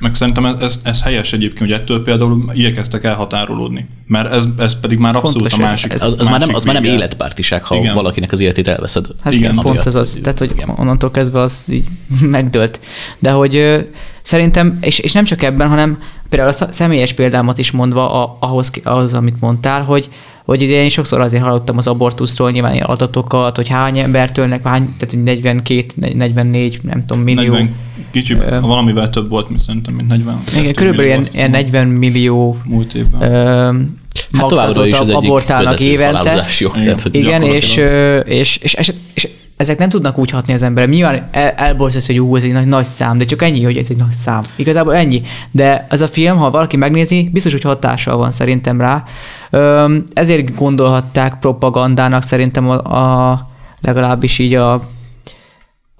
Meg 0.00 0.14
szerintem 0.14 0.46
ez, 0.46 0.54
ez, 0.60 0.80
ez 0.82 1.02
helyes 1.02 1.32
egyébként, 1.32 1.70
hogy 1.70 1.72
ettől 1.80 2.02
például 2.02 2.50
igyekeztek 2.52 3.04
elhatárolódni. 3.04 3.88
Mert 4.06 4.32
ez, 4.32 4.44
ez 4.58 4.80
pedig 4.80 4.98
már 4.98 5.16
abszolút 5.16 5.38
Fontos, 5.38 5.58
a 5.58 5.62
másik. 5.62 5.92
Ez, 5.92 6.04
az, 6.04 6.16
az, 6.18 6.28
már 6.28 6.40
nem, 6.40 6.54
az 6.54 6.64
már 6.64 6.74
nem 6.74 6.84
életpártiság, 6.84 7.64
ha 7.64 7.76
igen. 7.76 7.94
valakinek 7.94 8.32
az 8.32 8.40
életét 8.40 8.68
elveszed. 8.68 9.06
Hát 9.22 9.32
igen, 9.32 9.56
pont 9.56 9.86
ez 9.86 9.94
az. 9.94 10.20
Tehát, 10.22 10.38
hogy 10.38 10.50
igen. 10.50 10.68
onnantól 10.76 11.10
kezdve 11.10 11.40
az 11.40 11.64
így 11.68 11.84
megdőlt. 12.20 12.80
De 13.18 13.30
hogy 13.30 13.86
szerintem, 14.22 14.78
és, 14.80 14.98
és 14.98 15.12
nem 15.12 15.24
csak 15.24 15.42
ebben, 15.42 15.68
hanem 15.68 15.98
például 16.28 16.52
a 16.60 16.72
személyes 16.72 17.12
példámat 17.12 17.58
is 17.58 17.70
mondva 17.70 18.22
a, 18.22 18.36
ahhoz, 18.40 18.70
ahhoz, 18.84 19.12
amit 19.12 19.40
mondtál, 19.40 19.82
hogy, 19.82 20.08
hogy 20.44 20.62
ugye 20.62 20.82
én 20.82 20.88
sokszor 20.88 21.20
azért 21.20 21.42
hallottam 21.42 21.76
az 21.76 21.86
abortuszról 21.86 22.50
nyilván 22.50 22.74
ilyen 22.74 22.86
adatokat, 22.86 23.56
hogy 23.56 23.68
hány 23.68 23.98
embert 23.98 24.38
ölnek, 24.38 24.66
hány, 24.66 24.94
tehát 24.98 25.24
42, 25.24 25.84
44, 26.14 26.78
nem 26.82 27.06
tudom, 27.06 27.22
millió. 27.22 27.52
40, 27.52 27.76
kicsi, 28.10 28.34
uh, 28.34 28.60
valamivel 28.60 29.10
több 29.10 29.28
volt, 29.28 29.48
mint 29.48 29.60
szerintem, 29.60 29.94
mint 29.94 30.08
40. 30.08 30.42
Igen, 30.56 30.74
körülbelül 30.74 31.06
ilyen, 31.06 31.26
ilyen 31.32 31.50
40 31.50 31.86
millió 31.88 32.56
múlt 32.64 32.94
évben. 32.94 33.20
Uh, 33.20 34.38
hát 34.38 34.48
továbbra 34.48 34.86
is 34.86 34.98
az 34.98 35.10
abortálnak 35.10 35.80
évente. 35.80 36.44
Jog, 36.58 36.76
igen, 36.76 36.96
tehát, 36.96 37.14
igen 37.14 37.42
és, 37.42 37.76
és, 38.24 38.56
és, 38.56 38.74
és, 38.74 38.92
és, 39.14 39.28
ezek 39.60 39.78
nem 39.78 39.88
tudnak 39.88 40.18
úgy 40.18 40.30
hatni 40.30 40.52
az 40.52 40.62
emberre. 40.62 40.90
Nyilván 40.90 41.28
el, 41.30 41.50
elborzolsz, 41.50 42.06
hogy 42.06 42.14
jó, 42.14 42.36
ez 42.36 42.44
egy 42.44 42.52
nagy, 42.52 42.66
nagy 42.66 42.84
szám, 42.84 43.18
de 43.18 43.24
csak 43.24 43.42
ennyi, 43.42 43.62
hogy 43.62 43.76
ez 43.76 43.86
egy 43.90 43.96
nagy 43.96 44.12
szám. 44.12 44.42
Igazából 44.56 44.94
ennyi. 44.94 45.22
De 45.50 45.86
ez 45.88 46.00
a 46.00 46.06
film, 46.06 46.36
ha 46.36 46.50
valaki 46.50 46.76
megnézi, 46.76 47.30
biztos, 47.32 47.52
hogy 47.52 47.62
hatással 47.62 48.16
van 48.16 48.30
szerintem 48.30 48.80
rá. 48.80 49.04
Ezért 50.14 50.54
gondolhatták 50.54 51.38
propagandának 51.38 52.22
szerintem 52.22 52.68
a, 52.68 52.74
a 52.74 53.48
legalábbis 53.80 54.38
így 54.38 54.54
a 54.54 54.88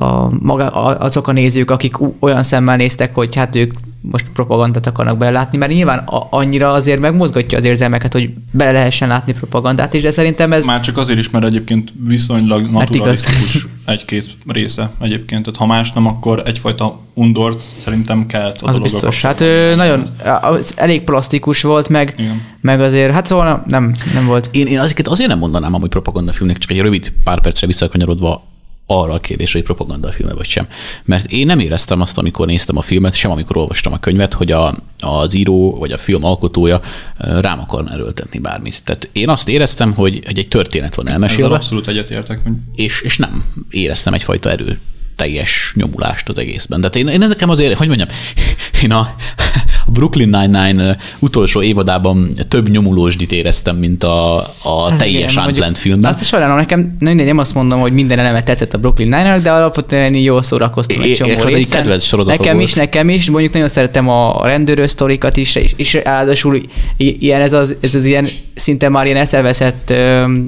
a, 0.01 0.31
maga, 0.39 0.67
azok 0.99 1.29
a 1.29 1.33
nézők, 1.33 1.71
akik 1.71 1.95
olyan 2.21 2.43
szemmel 2.43 2.77
néztek, 2.77 3.15
hogy 3.15 3.37
hát 3.37 3.57
ők 3.57 3.73
most 4.01 4.27
propagandát 4.33 4.87
akarnak 4.87 5.19
belelátni, 5.19 5.59
mert 5.59 5.73
nyilván 5.73 5.99
a, 5.99 6.27
annyira 6.31 6.69
azért 6.69 7.01
megmozgatja 7.01 7.59
az 7.59 7.65
érzelmeket, 7.65 8.13
hogy 8.13 8.31
bele 8.51 8.73
lehessen 8.73 9.09
látni 9.09 9.33
propagandát 9.33 9.95
is, 9.95 10.03
de 10.03 10.11
szerintem 10.11 10.53
ez... 10.53 10.67
Már 10.67 10.81
csak 10.81 10.97
azért 10.97 11.19
is, 11.19 11.31
mert 11.31 11.45
egyébként 11.45 11.93
viszonylag 12.07 12.71
naturalisztikus 12.71 13.67
egy-két 13.87 14.37
része 14.47 14.91
egyébként, 15.01 15.45
tehát 15.45 15.59
ha 15.59 15.67
más 15.67 15.93
nem, 15.93 16.07
akkor 16.07 16.43
egyfajta 16.45 17.01
undort 17.15 17.59
szerintem 17.59 18.27
kell. 18.27 18.53
Az 18.61 18.79
biztos, 18.79 19.23
hát 19.23 19.41
ő, 19.41 19.75
nagyon, 19.75 20.09
az 20.41 20.75
elég 20.77 21.03
plastikus 21.03 21.63
volt, 21.63 21.89
meg, 21.89 22.15
Igen. 22.19 22.43
meg 22.61 22.81
azért, 22.81 23.13
hát 23.13 23.27
szóval 23.27 23.63
nem, 23.67 23.95
nem 24.15 24.27
volt. 24.27 24.49
Én, 24.53 24.67
én 24.67 24.79
azért, 24.79 25.09
azért 25.09 25.29
nem 25.29 25.39
mondanám 25.39 25.75
amúgy 25.75 25.89
propagandafilmnek, 25.89 26.59
csak 26.59 26.71
egy 26.71 26.81
rövid 26.81 27.13
pár 27.25 27.41
percre 27.41 27.67
visszakanyarodva 27.67 28.49
arra 28.91 29.13
a 29.13 29.21
kérdésre, 29.21 29.59
hogy 29.59 29.67
propaganda 29.67 30.13
filme 30.13 30.35
vagy 30.35 30.47
sem. 30.47 30.67
Mert 31.05 31.31
én 31.31 31.47
nem 31.47 31.59
éreztem 31.59 32.01
azt, 32.01 32.19
amikor 32.19 32.47
néztem 32.47 32.77
a 32.77 32.83
filmet, 32.83 33.15
sem 33.15 33.31
amikor 33.31 33.57
olvastam 33.57 33.93
a 33.93 33.99
könyvet, 33.99 34.35
hogy 34.35 34.53
a, 34.53 34.77
az 34.99 35.35
író 35.35 35.79
vagy 35.79 35.93
a 35.93 35.99
film 35.99 36.25
alkotója 36.25 36.81
rám 37.19 37.61
akarna 37.61 37.93
erőltetni 37.93 38.39
bármit. 38.39 38.85
Tehát 38.85 39.09
én 39.13 39.29
azt 39.29 39.49
éreztem, 39.49 39.93
hogy, 39.93 40.23
hogy 40.27 40.39
egy 40.39 40.49
történet 40.49 40.95
van 40.95 41.09
elmesélve. 41.09 41.45
Ezzel 41.45 41.57
abszolút 41.57 41.89
egyetértek. 41.89 42.41
És, 42.75 43.01
és 43.01 43.17
nem 43.17 43.45
éreztem 43.71 44.15
egyfajta 44.15 44.51
erő 44.51 44.81
teljes 45.17 45.73
nyomulást 45.77 46.29
az 46.29 46.39
egészben. 46.39 46.81
De 46.81 46.89
én, 46.89 47.09
én 47.09 47.19
nekem 47.19 47.51
azért, 47.51 47.79
hogy 47.79 47.89
mondjam, 47.89 48.09
én 48.83 48.93
a, 48.93 49.15
a 49.80 49.80
Brooklyn 49.93 50.29
Nine-Nine 50.29 50.97
utolsó 51.19 51.63
évadában 51.63 52.39
több 52.49 52.69
nyomulósdit 52.69 53.33
éreztem, 53.33 53.77
mint 53.77 54.05
a, 54.05 54.39
a 54.63 54.89
hát 54.89 54.99
teljes 54.99 55.33
igen, 55.33 55.47
Unplanned 55.47 55.77
filmben. 55.77 56.15
Hát 56.15 56.25
sajnálom, 56.25 56.57
nekem 56.57 56.97
nem, 56.99 57.17
nem 57.17 57.39
azt 57.39 57.55
mondom, 57.55 57.81
hogy 57.81 57.93
minden 57.93 58.19
elemet 58.19 58.45
tetszett 58.45 58.75
a 58.75 58.79
Brooklyn 58.79 59.09
Nine-Nine, 59.09 59.41
de 59.41 59.51
alapvetően 59.51 60.15
jól 60.15 60.43
szórakoztam 60.43 61.03
egy 61.03 61.15
csomó 61.15 61.45
egy 61.45 61.69
kedvenc 61.69 62.05
sorozat 62.05 62.39
Nekem 62.39 62.55
volt. 62.55 62.69
is, 62.69 62.75
nekem 62.75 63.09
is, 63.09 63.31
mondjuk 63.31 63.53
nagyon 63.53 63.69
szeretem 63.69 64.09
a 64.09 64.41
rendőrös 64.45 64.91
sztorikat 64.91 65.37
is, 65.37 65.55
és, 65.55 65.73
és 65.77 65.95
ráadásul 66.05 66.61
ilyen 66.97 67.41
ez 67.41 67.53
az, 67.53 67.77
ez 67.81 67.95
az 67.95 68.05
ilyen 68.05 68.27
szinte 68.55 68.89
már 68.89 69.05
ilyen 69.05 69.17
eszelveszett 69.17 69.93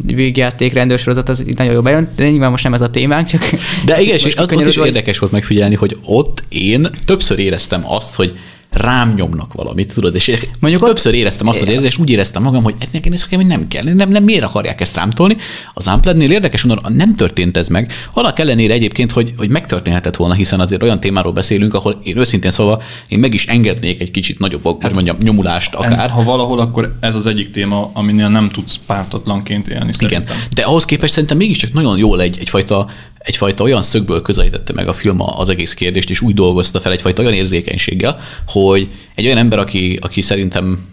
végjáték 0.04 0.72
rendőrsorozat, 0.72 1.28
az 1.28 1.49
itt 1.49 1.58
nagyon 1.58 1.72
jó 1.72 1.80
bejön, 1.80 2.08
de 2.16 2.30
nyilván 2.30 2.50
most 2.50 2.64
nem 2.64 2.75
ez 2.75 2.80
a 2.80 2.90
témánk, 2.90 3.26
csak... 3.26 3.50
De 3.84 4.00
igen, 4.00 4.14
és 4.14 4.34
az, 4.37 4.52
az 4.52 4.66
is 4.66 4.76
érdekes 4.76 5.18
volt 5.18 5.32
megfigyelni, 5.32 5.75
hogy 5.75 5.96
ott 6.04 6.42
én 6.49 6.88
többször 7.04 7.38
éreztem 7.38 7.82
azt, 7.87 8.14
hogy 8.14 8.34
rám 8.73 9.14
nyomnak 9.14 9.52
valamit, 9.52 9.95
tudod, 9.95 10.14
és 10.14 10.47
mondjuk 10.61 10.85
többször 10.85 11.14
éreztem 11.14 11.49
azt 11.49 11.61
az 11.61 11.69
érzést, 11.69 11.99
úgy 11.99 12.11
éreztem 12.11 12.43
magam, 12.43 12.62
hogy 12.62 12.75
ennek 12.79 13.07
ez 13.07 13.26
nekem 13.31 13.47
nem 13.47 13.69
kell, 13.69 13.83
nem, 13.83 14.09
nem, 14.09 14.25
miért 14.25 14.43
akarják 14.43 14.81
ezt 14.81 14.97
rám 14.97 15.11
tolni. 15.11 15.37
Az 15.75 15.87
Unplednél 15.87 16.31
érdekes 16.31 16.64
mondom, 16.64 16.95
nem 16.95 17.14
történt 17.14 17.57
ez 17.57 17.69
meg. 17.69 17.93
Annak 18.12 18.38
ellenére 18.38 18.75
egyébként, 18.75 19.12
hogy, 19.12 19.35
hogy 19.37 19.50
megtörténhetett 19.50 20.17
volna, 20.17 20.35
hiszen 20.35 20.61
azért 20.61 20.83
olyan 20.83 21.00
témáról 21.00 21.33
beszélünk, 21.33 21.75
ahol 21.75 22.00
én 22.02 22.17
őszintén 22.17 22.50
szóval 22.50 22.83
én 23.09 23.19
meg 23.19 23.35
is 23.35 23.47
engednék 23.47 24.00
egy 24.00 24.11
kicsit 24.11 24.38
nagyobb, 24.38 24.64
hát, 24.64 24.81
hogy 24.81 24.95
mondjam, 24.95 25.17
nyomulást 25.21 25.75
akár. 25.75 26.11
Ha 26.11 26.23
valahol, 26.23 26.59
akkor 26.59 26.97
ez 27.00 27.14
az 27.14 27.26
egyik 27.26 27.50
téma, 27.50 27.91
aminél 27.95 28.29
nem 28.29 28.50
tudsz 28.50 28.79
pártatlanként 28.87 29.69
élni. 29.69 29.93
Igen, 29.99 30.25
de 30.55 30.62
ahhoz 30.62 30.85
képest 30.85 31.12
szerintem 31.12 31.37
mégiscsak 31.37 31.73
nagyon 31.73 31.99
jól 31.99 32.21
egy, 32.21 32.37
egyfajta 32.41 32.88
egyfajta 33.23 33.62
olyan 33.62 33.83
szögből 33.83 34.23
közelítette 34.23 34.73
meg 34.73 34.88
a 34.88 34.95
film 34.95 35.21
az 35.21 35.49
egész 35.49 35.75
kérdést, 35.75 36.11
és 36.11 36.21
úgy 36.21 36.35
dolgozta 36.35 36.81
fel 36.81 36.93
egyfajta 36.93 37.23
olyan 37.23 37.35
érzékenységgel, 37.35 38.19
hogy 38.47 38.91
egy 39.14 39.25
olyan 39.25 39.38
ember, 39.38 39.59
aki, 39.59 39.99
aki 40.00 40.21
szerintem, 40.21 40.87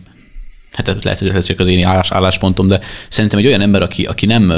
hát 0.71 1.03
lehet, 1.03 1.19
hogy 1.19 1.29
ez 1.29 1.45
csak 1.45 1.59
az 1.59 1.67
én 1.67 1.85
állás, 1.85 2.11
álláspontom, 2.11 2.67
de 2.67 2.79
szerintem 3.09 3.39
egy 3.39 3.45
olyan 3.45 3.61
ember, 3.61 3.81
aki, 3.81 4.05
aki 4.05 4.25
nem 4.25 4.53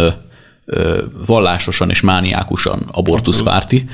vallásosan 1.26 1.90
és 1.90 2.02
mániákusan 2.02 2.90
abortuszpárti, 2.92 3.90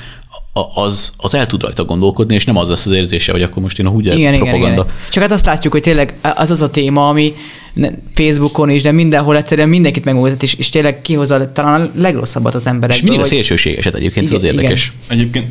az, 0.74 1.12
az 1.18 1.34
el 1.34 1.46
tud 1.46 1.62
rajta 1.62 1.86
gondolkodni, 1.86 2.36
és 2.36 2.46
nem 2.46 2.58
az 2.58 2.70
lesz 2.70 2.86
az 2.86 2.92
érzése, 2.92 3.32
hogy 3.32 3.42
akkor 3.42 3.62
most 3.62 3.80
én 3.80 3.86
a 3.86 3.90
húgy 3.90 4.06
igen, 4.06 4.36
propaganda. 4.38 4.68
Igen, 4.68 4.74
igen. 4.74 5.10
Csak 5.12 5.24
hát 5.24 5.32
azt 5.32 5.46
látjuk, 5.46 5.74
hogy 5.74 5.82
tényleg 5.82 6.14
az 6.36 6.52
az 6.52 6.62
a 6.62 6.70
téma, 6.70 7.08
ami 7.08 7.34
Facebookon 8.14 8.70
is, 8.70 8.82
de 8.82 8.92
mindenhol 8.92 9.38
egyszerűen 9.38 9.70
mindenkit 9.70 10.06
megmutat, 10.06 10.44
és, 10.44 10.54
és 10.54 10.70
tényleg 10.70 11.02
kihozza 11.02 11.52
talán 11.52 11.82
a 11.82 11.90
legrosszabbat 11.96 12.56
az 12.56 12.68
emberekből. 12.68 12.98
És 12.98 13.02
mindig 13.02 13.20
a 13.20 13.24
szélsőségeset 13.24 13.96
egyébként, 13.96 14.26
igen, 14.28 14.38
az 14.38 14.44
érdekes. 14.44 14.94
Igen. 15.06 15.18
Egyébként 15.20 15.48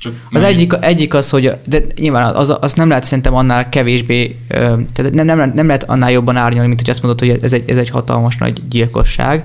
csak 0.00 0.12
az 0.30 0.42
egyik, 0.42 0.72
egyik 0.80 1.14
az, 1.14 1.30
hogy 1.30 1.52
de 1.64 1.82
nyilván 1.96 2.34
az, 2.34 2.56
az 2.60 2.72
nem 2.72 2.88
lehet 2.88 3.04
szerintem 3.04 3.34
annál 3.34 3.68
kevésbé, 3.68 4.36
tehát 4.48 5.12
nem, 5.12 5.26
nem, 5.26 5.52
nem 5.54 5.66
lehet 5.66 5.84
annál 5.88 6.10
jobban 6.10 6.36
árnyalni, 6.36 6.68
mint 6.68 6.80
hogy 6.80 6.90
azt 6.90 7.02
mondod, 7.02 7.20
hogy 7.20 7.38
ez 7.42 7.52
egy, 7.52 7.64
ez 7.66 7.76
egy 7.76 7.90
hatalmas 7.90 8.36
nagy 8.36 8.68
gyilkosság. 8.68 9.44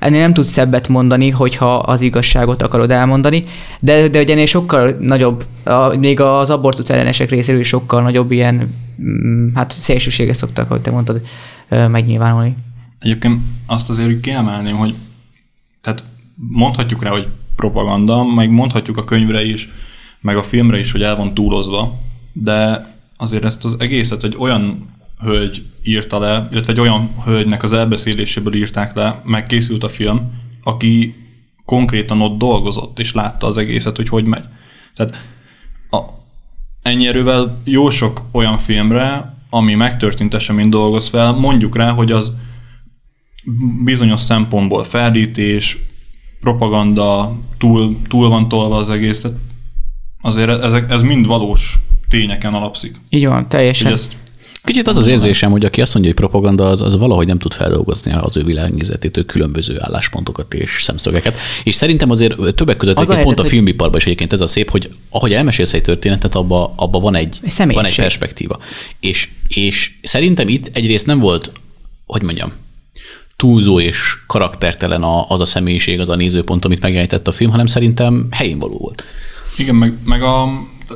Ennél 0.00 0.20
nem 0.20 0.34
tudsz 0.34 0.50
szebbet 0.50 0.88
mondani, 0.88 1.30
hogyha 1.30 1.76
az 1.76 2.00
igazságot 2.00 2.62
akarod 2.62 2.90
elmondani, 2.90 3.44
de, 3.80 4.08
de 4.08 4.20
ugye 4.20 4.32
ennél 4.32 4.46
sokkal 4.46 4.96
nagyobb, 5.00 5.44
a, 5.64 5.96
még 5.96 6.20
az 6.20 6.50
abortusz 6.50 6.90
ellenesek 6.90 7.30
részéről 7.30 7.60
is 7.60 7.68
sokkal 7.68 8.02
nagyobb 8.02 8.30
ilyen, 8.30 8.74
mm, 9.02 9.54
hát 9.54 9.70
szélsőséges 9.70 10.36
szoktak, 10.36 10.70
ahogy 10.70 10.80
te 10.80 10.90
mondtad, 10.90 11.22
megnyilvánulni. 11.68 12.54
Egyébként 12.98 13.40
azt 13.66 13.88
azért 13.88 14.20
kiemelném, 14.20 14.76
hogy 14.76 14.94
tehát 15.80 16.02
mondhatjuk 16.34 17.02
rá, 17.02 17.10
hogy 17.10 17.28
propaganda, 17.56 18.24
meg 18.24 18.50
mondhatjuk 18.50 18.96
a 18.96 19.04
könyvre 19.04 19.44
is, 19.44 19.68
meg 20.20 20.36
a 20.36 20.42
filmre 20.42 20.78
is, 20.78 20.92
hogy 20.92 21.02
el 21.02 21.16
van 21.16 21.34
túlozva, 21.34 21.98
de 22.32 22.86
azért 23.16 23.44
ezt 23.44 23.64
az 23.64 23.76
egészet 23.78 24.24
egy 24.24 24.36
olyan 24.38 24.88
hölgy 25.22 25.62
írta 25.82 26.18
le, 26.18 26.48
illetve 26.52 26.72
egy 26.72 26.80
olyan 26.80 27.14
hölgynek 27.24 27.62
az 27.62 27.72
elbeszéléséből 27.72 28.54
írták 28.54 28.94
le, 28.94 29.22
megkészült 29.24 29.84
a 29.84 29.88
film, 29.88 30.32
aki 30.62 31.14
konkrétan 31.64 32.20
ott 32.20 32.38
dolgozott, 32.38 32.98
és 32.98 33.14
látta 33.14 33.46
az 33.46 33.56
egészet, 33.56 33.96
hogy 33.96 34.08
hogy 34.08 34.24
megy. 34.24 34.44
Tehát 34.94 35.14
a, 35.90 35.98
ennyi 36.82 37.06
erővel 37.06 37.60
jó 37.64 37.90
sok 37.90 38.20
olyan 38.32 38.58
filmre, 38.58 39.36
ami 39.50 39.74
megtörtént 39.74 40.34
esemény 40.34 40.68
dolgoz 40.68 41.08
fel, 41.08 41.32
mondjuk 41.32 41.76
rá, 41.76 41.90
hogy 41.90 42.12
az 42.12 42.36
bizonyos 43.84 44.20
szempontból 44.20 44.84
ferdítés, 44.84 45.78
propaganda, 46.40 47.38
túl, 47.58 47.96
túl 48.08 48.28
van 48.28 48.48
tolva 48.48 48.76
az 48.76 48.90
egész, 48.90 49.20
tehát 49.20 49.38
azért 50.20 50.62
ezek, 50.62 50.90
ez 50.90 51.02
mind 51.02 51.26
valós 51.26 51.78
tényeken 52.08 52.54
alapszik. 52.54 53.00
Így 53.08 53.26
van, 53.26 53.48
teljesen. 53.48 53.84
Hogy 53.84 53.94
ezt 53.94 54.16
Kicsit 54.64 54.88
az 54.88 54.96
az 54.96 55.06
érzésem, 55.06 55.50
hogy 55.50 55.64
aki 55.64 55.80
azt 55.80 55.94
mondja, 55.94 56.12
hogy 56.12 56.20
propaganda, 56.20 56.64
az, 56.64 56.80
az 56.80 56.96
valahogy 56.96 57.26
nem 57.26 57.38
tud 57.38 57.52
feldolgozni 57.52 58.12
az 58.12 58.36
ő 58.36 58.44
világnézetétől 58.44 59.24
különböző 59.24 59.76
álláspontotok 59.80 60.54
és 60.54 60.76
szemszögeket. 60.82 61.38
És 61.64 61.74
szerintem 61.74 62.10
azért 62.10 62.54
többek 62.54 62.76
között 62.76 62.98
az 62.98 63.10
a 63.10 63.22
pont 63.22 63.40
a 63.40 63.44
filmiparban 63.44 63.96
is 63.96 64.04
egyébként 64.04 64.32
ez 64.32 64.40
a 64.40 64.46
szép, 64.46 64.70
hogy 64.70 64.88
ahogy 65.10 65.32
elmesélsz 65.32 65.72
egy 65.72 65.82
történetet, 65.82 66.34
abba, 66.34 66.72
abba 66.76 67.00
van, 67.00 67.14
egy, 67.14 67.40
egy 67.42 67.72
van 67.72 67.84
egy 67.84 67.96
perspektíva. 67.96 68.58
És, 69.00 69.28
és 69.48 69.92
szerintem 70.02 70.48
itt 70.48 70.76
egyrészt 70.76 71.06
nem 71.06 71.18
volt, 71.18 71.52
hogy 72.06 72.22
mondjam, 72.22 72.52
túlzó 73.36 73.80
és 73.80 74.16
karaktertelen 74.26 75.02
az 75.28 75.40
a 75.40 75.46
személyiség, 75.46 76.00
az 76.00 76.08
a 76.08 76.16
nézőpont, 76.16 76.64
amit 76.64 76.80
megjelenített 76.80 77.28
a 77.28 77.32
film, 77.32 77.50
hanem 77.50 77.66
szerintem 77.66 78.26
helyén 78.30 78.58
való 78.58 78.76
volt. 78.76 79.04
Igen, 79.56 79.74
meg, 79.74 79.92
meg 80.04 80.22
a 80.22 80.48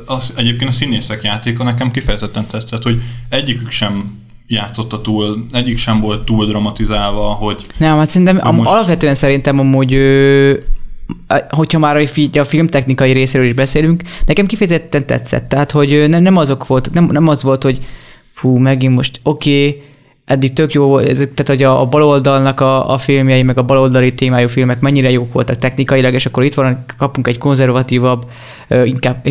az, 0.05 0.33
egyébként 0.37 0.69
a 0.69 0.73
színészek 0.73 1.23
játéka 1.23 1.63
nekem 1.63 1.91
kifejezetten 1.91 2.47
tetszett, 2.47 2.83
hogy 2.83 3.01
egyikük 3.29 3.71
sem 3.71 4.23
játszotta 4.47 5.01
túl, 5.01 5.47
egyik 5.51 5.77
sem 5.77 5.99
volt 5.99 6.25
túl 6.25 6.45
dramatizálva, 6.45 7.27
hogy... 7.27 7.61
Nem, 7.77 7.97
hát 7.97 8.09
szerintem 8.09 8.39
am, 8.41 8.55
most... 8.55 8.69
alapvetően 8.69 9.15
szerintem 9.15 9.59
amúgy 9.59 9.93
ő, 9.93 10.63
hogyha 11.49 11.79
már 11.79 12.07
a 12.33 12.43
filmtechnikai 12.43 13.11
részéről 13.11 13.47
is 13.47 13.53
beszélünk, 13.53 14.03
nekem 14.25 14.45
kifejezetten 14.45 15.05
tetszett. 15.05 15.49
Tehát, 15.49 15.71
hogy 15.71 16.09
nem, 16.09 16.21
nem 16.21 16.37
azok 16.37 16.67
volt, 16.67 16.93
nem, 16.93 17.05
nem 17.05 17.27
az 17.27 17.43
volt, 17.43 17.63
hogy 17.63 17.79
fú, 18.31 18.57
megint 18.57 18.95
most 18.95 19.19
oké, 19.23 19.67
okay, 19.67 19.83
eddig 20.25 20.53
tök 20.53 20.73
jó, 20.73 20.97
ez, 20.97 21.17
tehát 21.17 21.47
hogy 21.47 21.63
a, 21.63 21.81
a 21.81 21.85
baloldalnak 21.85 22.59
a, 22.59 22.93
a 22.93 22.97
filmjei, 22.97 23.43
meg 23.43 23.57
a 23.57 23.63
baloldali 23.63 24.13
témájú 24.13 24.47
filmek 24.47 24.79
mennyire 24.79 25.11
jók 25.11 25.33
voltak 25.33 25.57
technikailag, 25.57 26.13
és 26.13 26.25
akkor 26.25 26.43
itt 26.43 26.53
van, 26.53 26.85
kapunk 26.97 27.27
egy 27.27 27.37
konzervatívabb, 27.37 28.25
inkább 28.83 29.27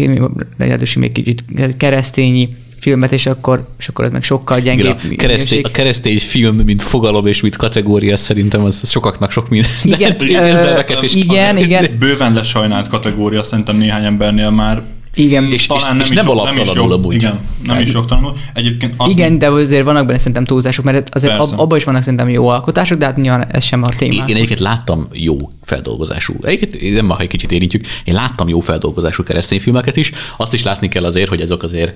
lehetőség 0.59 1.03
még 1.03 1.13
kicsit 1.13 1.45
keresztényi 1.77 2.49
filmet, 2.85 3.13
és 3.13 3.27
akkor, 3.27 3.69
és 3.79 3.89
akkor 3.89 4.05
ez 4.05 4.11
meg 4.11 4.23
sokkal 4.23 4.61
gyengébb. 4.61 4.99
Igen, 5.05 5.13
a, 5.13 5.17
keresztény, 5.17 5.61
a 5.63 5.71
keresztény 5.71 6.19
film, 6.19 6.57
mint 6.57 6.83
fogalom 6.83 7.27
és 7.27 7.41
mint 7.41 7.57
kategória 7.57 8.17
szerintem 8.17 8.65
az 8.65 8.91
sokaknak 8.91 9.31
sok 9.31 9.49
minden. 9.49 9.71
Igen, 9.99 10.17
ö, 10.21 10.81
is 11.01 11.15
igen, 11.15 11.57
igen. 11.57 11.87
Bőven 11.99 12.33
lesajnált 12.33 12.89
kategória 12.89 13.43
szerintem 13.43 13.77
néhány 13.77 14.05
embernél 14.05 14.51
már 14.51 14.83
igen, 15.15 15.53
és, 15.53 15.67
talán 15.67 15.83
és, 15.83 15.89
nem, 15.89 16.01
és 16.01 16.09
is 16.09 16.17
nem 16.17 16.29
alaptalanul 16.29 16.93
amúgy. 16.93 17.15
Igen, 17.15 17.41
nem 17.63 17.81
is 17.81 17.93
jogtalanul. 17.93 18.37
Egyébként 18.55 18.95
azt 18.97 19.11
igen, 19.11 19.39
de 19.39 19.49
azért 19.49 19.85
vannak 19.85 20.07
benne 20.07 20.19
szerintem 20.19 20.45
túlzások, 20.45 20.85
mert 20.85 21.15
azért 21.15 21.39
ab, 21.39 21.49
abban 21.57 21.79
is 21.79 21.85
vannak 21.85 22.03
szerintem 22.03 22.29
jó 22.29 22.49
alkotások, 22.49 22.99
de 22.99 23.05
hát 23.05 23.17
nyilván 23.17 23.47
ez 23.51 23.65
sem 23.65 23.83
a 23.83 23.89
téma. 23.89 24.13
Én, 24.13 24.25
én 24.27 24.37
egyébként 24.37 24.61
láttam 24.61 25.09
jó 25.13 25.37
feldolgozású, 25.63 26.35
egyébként 26.43 26.95
nem 26.95 27.07
ma, 27.07 27.19
egy 27.19 27.29
kicsit 27.29 27.53
érintjük, 27.53 27.87
én 28.05 28.15
láttam 28.15 28.49
jó 28.49 28.61
feldolgozású 28.61 29.23
keresztény 29.23 29.61
filmeket 29.61 29.97
is, 29.97 30.13
azt 30.37 30.55
is 30.55 30.63
látni 30.63 30.89
kell 30.89 31.05
azért, 31.05 31.29
hogy 31.29 31.41
azok 31.41 31.63
azért 31.63 31.95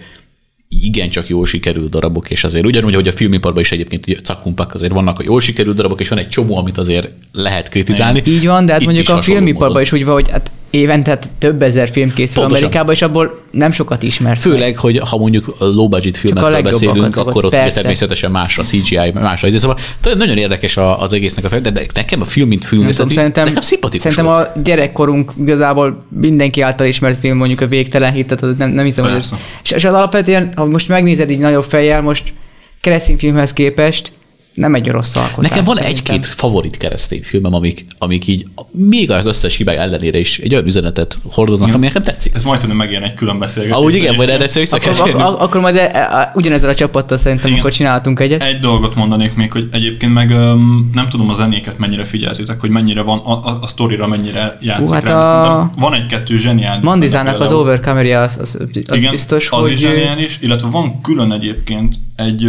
igencsak 0.68 1.28
jól 1.28 1.46
sikerült 1.46 1.90
darabok, 1.90 2.30
és 2.30 2.44
azért 2.44 2.64
ugyanúgy, 2.64 2.94
hogy 2.94 3.08
a 3.08 3.12
filmiparban 3.12 3.62
is 3.62 3.72
egyébként 3.72 4.06
ugye 4.06 4.20
cakkumpak 4.20 4.75
azért 4.75 4.92
vannak 4.92 5.18
a 5.18 5.22
jól 5.25 5.40
sikerült 5.40 5.76
darabok, 5.76 6.00
és 6.00 6.08
van 6.08 6.18
egy 6.18 6.28
csomó, 6.28 6.56
amit 6.56 6.78
azért 6.78 7.08
lehet 7.32 7.68
kritizálni. 7.68 8.22
Így 8.26 8.46
van, 8.46 8.66
de 8.66 8.72
hát 8.72 8.80
Itt 8.80 8.87
mondjuk 8.87 9.08
a 9.08 9.22
filmiparban 9.22 9.82
is 9.82 9.92
úgy 9.92 10.04
van, 10.04 10.14
hogy 10.14 10.30
hát 10.30 10.52
évente 10.70 11.18
több 11.38 11.62
ezer 11.62 11.88
film 11.88 12.12
készül 12.12 12.42
Pontosan. 12.42 12.64
Amerikában, 12.64 12.94
és 12.94 13.02
abból 13.02 13.40
nem 13.50 13.70
sokat 13.70 14.02
ismert. 14.02 14.40
Főleg, 14.40 14.60
meg. 14.60 14.76
hogy 14.76 14.98
ha 14.98 15.18
mondjuk 15.18 15.56
low 15.58 15.88
budget 15.88 16.16
filmekről 16.16 16.62
beszélünk, 16.62 17.16
akkor 17.16 17.44
ott 17.44 17.52
ugye 17.52 17.70
természetesen 17.70 18.34
a 18.34 18.46
CGI, 18.46 19.10
más 19.14 19.42
a 19.42 19.58
szóval 19.58 19.78
nagyon 20.16 20.37
érdekes 20.37 20.76
az 20.76 21.12
egésznek 21.12 21.44
a 21.44 21.48
fel, 21.48 21.60
de 21.60 21.87
nekem 21.94 22.20
a 22.20 22.25
film, 22.25 22.48
mint 22.48 22.64
film, 22.64 22.90
tudom, 22.90 23.08
szerintem, 23.08 23.44
nekem 23.44 23.62
szimpatikus 23.62 24.02
Szerintem 24.12 24.34
volt. 24.34 24.56
a 24.56 24.60
gyerekkorunk 24.60 25.32
igazából 25.40 26.04
mindenki 26.08 26.60
által 26.60 26.87
ismert 26.87 27.18
film, 27.18 27.37
mondjuk 27.37 27.60
a 27.60 27.66
végtelen 27.66 28.12
hit, 28.12 28.26
tehát 28.26 28.58
nem, 28.58 28.70
nem 28.70 28.84
hiszem, 28.84 29.04
Persze. 29.04 29.34
hogy 29.34 29.44
ez. 29.44 29.60
És, 29.62 29.70
és 29.70 29.84
az 29.84 29.92
alapvetően, 29.92 30.52
ha 30.56 30.64
most 30.64 30.88
megnézed 30.88 31.30
így 31.30 31.38
nagyobb 31.38 31.64
fejjel, 31.64 32.02
most 32.02 32.32
keresztény 32.80 33.16
filmhez 33.18 33.52
képest 33.52 34.12
nem 34.58 34.74
egy 34.74 34.86
rossz 34.86 35.16
alkotás. 35.16 35.50
Nekem 35.50 35.64
van 35.64 35.78
egy-két 35.78 36.26
favorit 36.26 36.76
keresztény 36.76 37.22
filmem, 37.22 37.54
amik, 37.54 37.84
amik 37.98 38.26
így 38.26 38.44
még 38.70 39.10
az 39.10 39.26
összes 39.26 39.56
hibák 39.56 39.76
ellenére 39.76 40.18
is 40.18 40.38
egy 40.38 40.52
olyan 40.52 40.66
üzenetet 40.66 41.18
hordoznak, 41.30 41.74
ami 41.74 41.84
nekem 41.84 42.02
tetszik. 42.02 42.34
Ez 42.34 42.44
majd 42.44 42.60
tudom 42.60 42.76
megjelent 42.76 43.10
egy 43.10 43.18
külön 43.18 43.38
beszélgetés. 43.38 43.78
Ahogy 43.78 43.94
igen, 43.94 44.14
majd 44.14 44.28
erre 44.28 44.46
vissza 44.54 44.76
akkor, 44.76 45.10
akkor, 45.10 45.36
akkor 45.38 45.60
majd 45.60 45.76
e, 45.76 45.90
e, 45.92 46.32
ugyanezzel 46.34 46.68
a 46.68 46.74
csapattal 46.74 47.16
szerintem 47.16 47.46
igen. 47.46 47.58
akkor 47.58 47.72
csinálhatunk 47.72 48.20
egyet. 48.20 48.42
Egy 48.42 48.58
dolgot 48.58 48.94
mondanék 48.94 49.34
még, 49.34 49.52
hogy 49.52 49.68
egyébként 49.72 50.12
meg 50.12 50.30
um, 50.30 50.90
nem 50.94 51.08
tudom 51.08 51.30
a 51.30 51.34
zenéket 51.34 51.78
mennyire 51.78 52.04
figyelzitek, 52.04 52.60
hogy 52.60 52.70
mennyire 52.70 53.02
van 53.02 53.18
a, 53.18 53.46
a, 53.46 53.58
a 53.60 53.66
sztorira 53.66 54.06
mennyire 54.06 54.58
játszik 54.60 54.94
hát 54.94 55.08
a... 55.08 55.70
van 55.76 55.94
egy-kettő 55.94 56.36
zseniális. 56.36 56.84
Mandizának 56.84 57.40
az 57.40 57.52
Overcameria 57.52 58.22
az, 58.22 58.38
az, 58.40 58.58
az 58.60 58.96
igen, 58.96 59.10
biztos, 59.10 59.50
az 59.50 59.60
hogy... 59.60 59.72
is 59.72 59.78
zseniális, 59.78 60.38
illetve 60.40 60.68
van 60.68 61.00
külön 61.00 61.32
egyébként 61.32 61.94
egy 62.16 62.48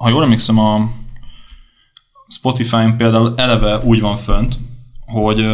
ha 0.00 0.08
jól 0.08 0.22
emlékszem, 0.22 0.58
a 0.58 0.90
Spotify-n 2.28 2.96
például 2.96 3.34
eleve 3.36 3.78
úgy 3.78 4.00
van 4.00 4.16
fönt, 4.16 4.58
hogy 5.06 5.44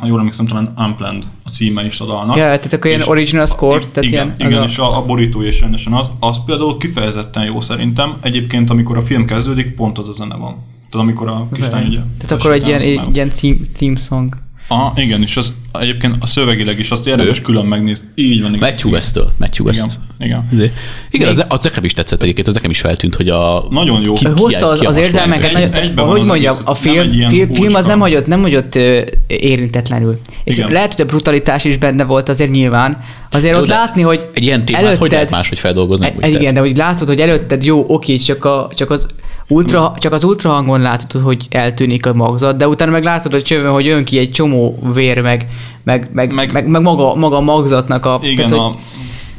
ha 0.00 0.06
jól 0.06 0.18
emlékszem, 0.18 0.46
talán 0.46 0.72
Unplanned 0.76 1.24
a 1.44 1.50
címe 1.50 1.86
is 1.86 2.00
a 2.00 2.06
dalnak. 2.06 2.36
Ja, 2.36 2.42
tehát 2.42 2.72
akkor 2.72 2.86
ilyen 2.86 3.02
original 3.06 3.46
score. 3.46 3.78
Tehát 3.78 4.04
igen, 4.04 4.34
ilyen, 4.36 4.50
igen 4.50 4.62
a... 4.62 4.64
és 4.64 4.78
a, 4.78 4.96
a 4.98 5.04
borító 5.04 5.42
és 5.42 5.60
rendesen 5.60 5.92
az, 5.92 6.10
az 6.20 6.44
például 6.44 6.76
kifejezetten 6.76 7.44
jó 7.44 7.60
szerintem. 7.60 8.16
Egyébként, 8.20 8.70
amikor 8.70 8.96
a 8.96 9.02
film 9.02 9.24
kezdődik, 9.24 9.74
pont 9.74 9.98
az 9.98 10.08
a 10.08 10.12
zene 10.12 10.34
van. 10.34 10.54
Tehát 10.90 11.06
amikor 11.06 11.28
a 11.28 11.48
kislány 11.52 11.86
ugye... 11.86 12.00
Tehát 12.18 12.30
akkor 12.30 12.52
egy 12.52 12.66
ilyen, 12.66 12.80
egy 12.80 13.16
ilyen 13.16 13.32
theme, 13.36 13.56
theme 13.72 13.96
song. 13.96 14.36
Aha, 14.68 14.92
igen, 14.96 15.22
és 15.22 15.36
az 15.36 15.54
egyébként 15.80 16.16
a 16.20 16.26
szövegileg 16.26 16.78
is 16.78 16.90
azt 16.90 17.06
érdemes 17.06 17.40
külön 17.40 17.66
megnézni. 17.66 18.06
Így 18.14 18.42
van. 18.42 18.54
Igen. 18.54 18.68
Matthew 18.68 18.90
West-től. 18.90 19.32
Matthew 19.38 19.66
West. 19.66 19.98
Igen. 20.18 20.48
Igen, 20.50 20.72
igen 21.10 21.28
az, 21.28 21.44
az, 21.48 21.60
nekem 21.62 21.84
is 21.84 21.92
tetszett 21.92 22.22
egyébként, 22.22 22.46
az 22.46 22.54
nekem 22.54 22.70
is 22.70 22.80
feltűnt, 22.80 23.14
hogy 23.14 23.28
a... 23.28 23.66
Nagyon 23.70 24.02
jó. 24.02 24.12
Ki, 24.12 24.26
Hozta 24.36 24.68
az, 24.68 24.80
az 24.86 24.96
érzelmeket, 24.96 25.78
hogy 25.94 26.24
mondjam, 26.24 26.56
a 26.64 26.74
film, 26.74 27.12
film, 27.28 27.52
film 27.52 27.74
az 27.74 27.84
nem 27.84 28.00
hagyott, 28.00 28.26
nem 28.26 28.40
hagyott 28.40 28.74
érintetlenül. 29.26 30.20
És 30.44 30.58
igen. 30.58 30.72
lehet, 30.72 30.94
hogy 30.94 31.04
a 31.04 31.08
brutalitás 31.08 31.64
is 31.64 31.76
benne 31.76 32.04
volt 32.04 32.28
azért 32.28 32.50
nyilván. 32.50 32.98
Azért 33.30 33.54
jó, 33.54 33.60
ott 33.60 33.66
látni, 33.66 34.02
hogy 34.02 34.28
Egy 34.34 34.42
ilyen 34.42 34.64
témát 34.64 34.80
előtted, 34.80 35.00
hogy 35.00 35.10
lehet 35.10 35.30
máshogy 35.30 35.58
feldolgozni? 35.58 36.12
E, 36.20 36.28
igen, 36.28 36.54
de 36.54 36.60
hogy 36.60 36.76
látod, 36.76 37.08
hogy 37.08 37.20
előtted 37.20 37.64
jó, 37.64 37.84
oké, 37.88 38.16
csak, 38.16 38.44
a, 38.44 38.70
csak 38.74 38.90
az 38.90 39.06
Ultra, 39.48 39.94
csak 39.98 40.12
az 40.12 40.24
ultrahangon 40.24 40.80
látod, 40.80 41.22
hogy 41.22 41.46
eltűnik 41.50 42.06
a 42.06 42.14
magzat, 42.14 42.56
de 42.56 42.68
utána 42.68 42.90
meg 42.90 43.04
látod 43.04 43.34
a 43.34 43.42
csövön, 43.42 43.72
hogy 43.72 43.84
jön 43.84 44.04
ki 44.04 44.18
egy 44.18 44.30
csomó 44.30 44.78
vér, 44.94 45.20
meg, 45.20 45.46
meg, 45.84 46.10
meg, 46.12 46.32
meg, 46.32 46.52
meg, 46.52 46.66
meg 46.68 46.82
maga, 46.82 47.14
maga 47.14 47.36
a 47.36 47.40
magzatnak 47.40 48.06
a... 48.06 48.20
Igen, 48.22 48.46
tehát, 48.46 48.64
hogy, 48.64 48.76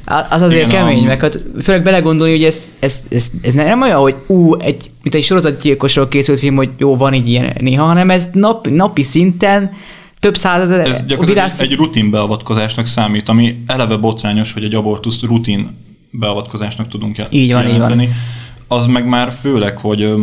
a, 0.06 0.26
az 0.30 0.42
azért 0.42 0.68
igen, 0.68 0.80
kemény, 0.80 1.04
a... 1.04 1.08
meg 1.08 1.22
hát 1.22 1.40
főleg 1.62 1.84
belegondolni, 1.84 2.34
hogy 2.34 2.44
ez, 2.44 2.68
ez, 2.80 3.04
ez, 3.10 3.32
ez 3.42 3.54
nem 3.54 3.82
olyan, 3.82 4.00
hogy 4.00 4.16
ú, 4.28 4.56
egy, 4.56 4.92
mint 5.04 5.16
egy 5.16 5.24
sorozatgyilkosról 5.24 6.08
készült 6.08 6.40
film, 6.40 6.56
hogy 6.56 6.70
jó, 6.78 6.98
van 6.98 7.14
így 7.14 7.30
ilyen 7.30 7.56
néha, 7.60 7.86
hanem 7.86 8.10
ez 8.10 8.30
nap, 8.34 8.68
napi 8.68 9.04
szinten 9.04 9.72
több 10.20 10.36
százezer 10.36 10.88
Ez 10.88 11.06
gyakorlatilag 11.06 11.52
egy, 11.58 11.72
egy 11.72 11.78
rutin 11.78 12.12
beavatkozásnak 12.12 12.86
számít, 12.86 13.30
ami 13.30 13.64
eleve 13.66 13.98
botrányos, 13.98 14.54
hogy 14.54 14.64
egy 14.64 14.76
abortuszt 14.76 15.24
rutin 15.24 15.78
beavatkozásnak 16.12 16.88
tudunk 16.88 17.18
jelenteni. 17.18 17.44
Így 17.44 17.54
van, 17.54 17.68
így 17.68 17.78
van 17.78 18.00
az 18.68 18.86
meg 18.86 19.08
már 19.08 19.32
főleg, 19.32 19.78
hogy 19.78 20.14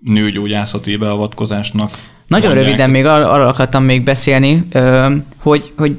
nőgyógyászati 0.00 0.96
beavatkozásnak. 0.96 1.90
Nagyon 2.26 2.46
mondják. 2.46 2.66
röviden 2.66 2.90
még 2.90 3.04
ar- 3.04 3.24
arra 3.24 3.48
akartam 3.48 3.84
még 3.84 4.04
beszélni, 4.04 4.68
hogy, 5.38 5.72
hogy 5.76 5.96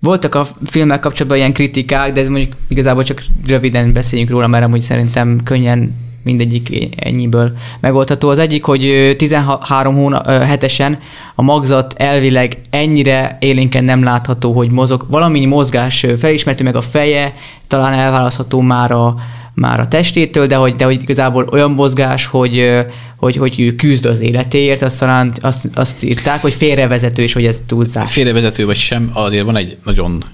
voltak 0.00 0.34
a 0.34 0.46
filmmel 0.64 1.00
kapcsolatban 1.00 1.38
ilyen 1.38 1.52
kritikák, 1.52 2.12
de 2.12 2.20
ez 2.20 2.28
mondjuk 2.28 2.56
igazából 2.68 3.02
csak 3.02 3.22
röviden 3.46 3.92
beszéljünk 3.92 4.30
róla, 4.30 4.46
mert 4.46 4.64
amúgy 4.64 4.80
szerintem 4.80 5.40
könnyen 5.44 5.94
mindegyik 6.24 6.94
ennyiből 6.96 7.52
megoldható. 7.80 8.28
Az 8.28 8.38
egyik, 8.38 8.64
hogy 8.64 9.14
13 9.18 9.94
hónap, 9.94 10.26
hetesen 10.26 10.98
a 11.34 11.42
magzat 11.42 11.94
elvileg 11.96 12.58
ennyire 12.70 13.36
élénken 13.40 13.84
nem 13.84 14.02
látható, 14.02 14.52
hogy 14.52 14.70
mozog. 14.70 15.06
Valamennyi 15.10 15.46
mozgás 15.46 16.06
felismerhető 16.18 16.64
meg 16.64 16.76
a 16.76 16.80
feje, 16.80 17.34
talán 17.66 17.92
elválasztható 17.92 18.60
már 18.60 18.90
a, 18.90 19.14
már 19.54 19.80
a 19.80 19.88
testétől, 19.88 20.46
de 20.46 20.56
hogy, 20.56 20.74
de 20.74 20.84
hogy 20.84 21.02
igazából 21.02 21.48
olyan 21.50 21.70
mozgás, 21.70 22.26
hogy, 22.26 22.84
hogy, 23.16 23.36
hogy 23.36 23.60
ő 23.60 23.74
küzd 23.74 24.04
az 24.04 24.20
életéért, 24.20 24.82
azt, 24.82 24.98
talán 24.98 25.32
azt, 25.40 25.68
azt 25.74 26.04
írták, 26.04 26.40
hogy 26.40 26.54
félrevezető, 26.54 27.22
és 27.22 27.32
hogy 27.32 27.44
ez 27.44 27.62
túlzás. 27.66 28.12
Félrevezető 28.12 28.66
vagy 28.66 28.76
sem, 28.76 29.10
azért 29.12 29.44
van 29.44 29.56
egy 29.56 29.76
nagyon 29.84 30.24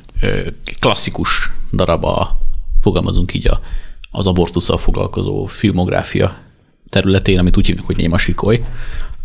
klasszikus 0.79 1.51
darab 1.73 2.05
a, 2.05 2.37
fogalmazunk 2.81 3.35
így 3.35 3.49
a, 3.49 3.61
az 4.11 4.27
abortussal 4.27 4.79
foglalkozó 4.79 5.47
filmográfia 5.47 6.37
területén, 6.91 7.39
amit 7.39 7.57
úgy 7.57 7.67
hívjuk, 7.67 7.87
hogy 7.87 7.97
Néma 7.97 8.19
Sikoly, 8.19 8.65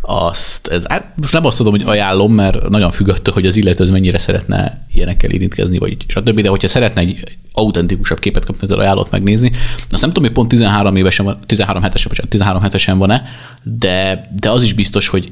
azt, 0.06 0.68
ez, 0.68 0.86
hát 0.88 1.13
most 1.16 1.34
nem 1.34 1.46
azt 1.46 1.58
tudom, 1.58 1.72
hogy 1.72 1.84
ajánlom, 1.86 2.34
mert 2.34 2.70
nagyon 2.70 2.92
függ 2.92 3.10
attól, 3.10 3.34
hogy 3.34 3.46
az 3.46 3.56
illető 3.56 3.84
az 3.84 3.89
mennyire 3.89 4.18
szeretne 4.18 4.86
ilyenekkel 4.94 5.30
érintkezni, 5.30 5.78
vagy 5.78 5.98
stb. 6.08 6.42
De 6.42 6.50
hogyha 6.50 6.68
szeretne 6.68 7.02
egy 7.02 7.38
autentikusabb 7.52 8.20
képet 8.20 8.46
kapni, 8.46 8.68
az 8.68 8.78
ajánlott 8.78 9.12
megnézni. 9.12 9.52
Azt 9.89 10.02
nem 10.02 10.12
tudom, 10.12 10.24
hogy 10.24 10.34
pont 10.34 10.48
13 10.48 10.96
évesen 10.96 11.26
van, 11.26 11.39
13 11.46 11.82
hetesen, 11.82 12.12
13 12.30 12.62
hetesen 12.62 12.98
van-e, 12.98 13.24
de, 13.63 14.28
de 14.39 14.50
az 14.50 14.63
is 14.63 14.74
biztos, 14.74 15.08
hogy 15.08 15.32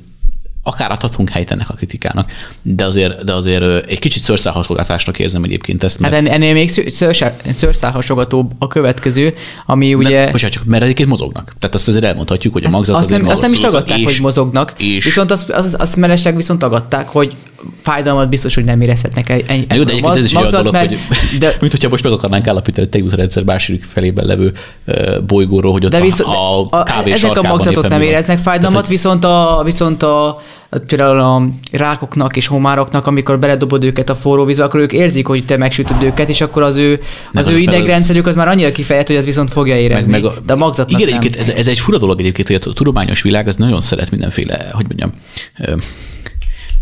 akár 0.64 0.92
adhatunk 0.92 1.30
helyt 1.30 1.52
ennek 1.52 1.70
a 1.70 1.74
kritikának, 1.74 2.32
de 2.62 2.86
azért, 2.86 3.24
de 3.24 3.34
azért 3.34 3.86
egy 3.90 4.00
kicsit 4.00 4.24
szőrszálhasogatásnak 4.24 5.20
érzem 5.20 5.44
egyébként 5.44 5.84
ezt. 5.84 6.00
Mert... 6.00 6.14
Hát 6.14 6.28
ennél 6.28 6.54
még 6.54 6.70
szőrszálhasogatóbb 7.56 8.52
a 8.60 8.68
következő, 8.68 9.36
ami 9.66 9.94
ugye... 9.94 10.20
Mert, 10.20 10.32
bocsánat, 10.32 10.56
csak 10.56 10.66
mert 10.66 10.84
egyébként 10.84 11.10
mozognak. 11.10 11.56
Tehát 11.60 11.76
azt 11.76 11.88
azért 11.88 12.04
elmondhatjuk, 12.04 12.54
hogy 12.54 12.64
a 12.64 12.70
magzat 12.70 12.96
azt, 12.96 13.10
nem, 13.10 13.28
azt 13.28 13.42
nem 13.42 13.52
is 13.52 13.60
tagadták, 13.60 14.00
és, 14.00 14.06
hogy 14.06 14.20
mozognak, 14.22 14.74
és, 14.78 15.04
viszont 15.04 15.32
azt, 15.32 15.50
azt, 15.50 15.76
azt 15.76 15.96
mellesleg 15.96 16.36
viszont 16.36 16.60
tagadták, 16.60 17.08
hogy 17.08 17.36
fájdalmat 17.82 18.30
biztos, 18.30 18.56
hogy 18.56 18.64
nem 18.64 18.82
érezhetnek 18.82 19.30
egy, 19.30 19.44
egy 19.48 19.76
Jó, 19.76 19.84
de 19.84 19.92
egyébként 19.92 20.16
ez 20.16 20.24
is 20.24 20.36
olyan 20.36 20.50
dolog, 20.50 20.72
mert, 20.72 20.88
hogy 20.88 20.98
de, 21.40 21.48
mint 21.62 21.72
hogyha 21.72 21.90
most 21.90 22.04
meg 22.04 22.14
akarnánk 22.14 22.48
állapítani 22.48 22.84
egy 22.84 22.90
tejútrendszer 22.90 23.44
második 23.44 23.84
felében 23.84 24.26
levő 24.26 24.52
bolygóról, 25.28 25.72
hogy 25.72 25.86
ott 25.86 25.92
de 25.92 26.02
viszont, 26.02 26.36
a, 26.36 26.68
a, 26.70 26.84
kávé 26.84 27.12
Ezek 27.12 27.38
a 27.38 27.42
magzatot 27.42 27.88
nem 27.88 28.02
éreznek 28.02 28.38
fájdalmat, 28.38 28.88
viszont 28.88 29.24
a, 29.24 29.62
viszont 29.64 30.04
a, 30.04 30.42
például 30.88 31.20
a 31.20 31.48
rákoknak 31.72 32.36
és 32.36 32.48
homároknak, 32.48 33.08
amikor 33.08 33.40
beledobod 33.40 33.84
őket 33.84 34.10
a 34.10 34.16
forró 34.16 34.46
vízbe, 34.46 34.64
akkor 34.64 34.80
ők 34.80 34.94
érzik, 34.94 35.28
hogy 35.28 35.46
te 35.46 35.58
megsütöd 35.58 36.04
őket, 36.04 36.30
és 36.30 36.42
akkor 36.42 36.64
az 36.64 36.76
ő, 36.76 37.02
az, 37.34 37.48
az 37.48 37.54
ő 37.54 37.58
idegrendszerük 37.58 38.28
az 38.28 38.36
már 38.36 38.48
annyira 38.48 38.72
kifejezett, 38.72 39.08
hogy 39.08 39.18
az 39.18 39.26
viszont 39.26 39.52
fogja 39.52 39.76
érezni. 39.76 40.12
Meg, 40.12 40.22
meg 40.22 40.32
a, 40.32 40.40
de 40.46 40.54
a 40.54 40.56
magzatnak 40.56 41.02
Igen, 41.02 41.20
nem. 41.20 41.32
ez, 41.38 41.50
ez, 41.50 41.68
egy 41.68 41.80
fura 41.80 41.98
dolog 41.98 42.20
egyébként, 42.20 42.48
hogy 42.48 42.56
a 42.56 42.74
tudományos 42.74 43.22
világ 43.22 43.48
az 43.48 43.56
nagyon 43.56 43.82
szeret 43.82 44.12
mindenféle, 44.12 44.72
hogy 44.74 44.86
mondjam, 44.88 45.14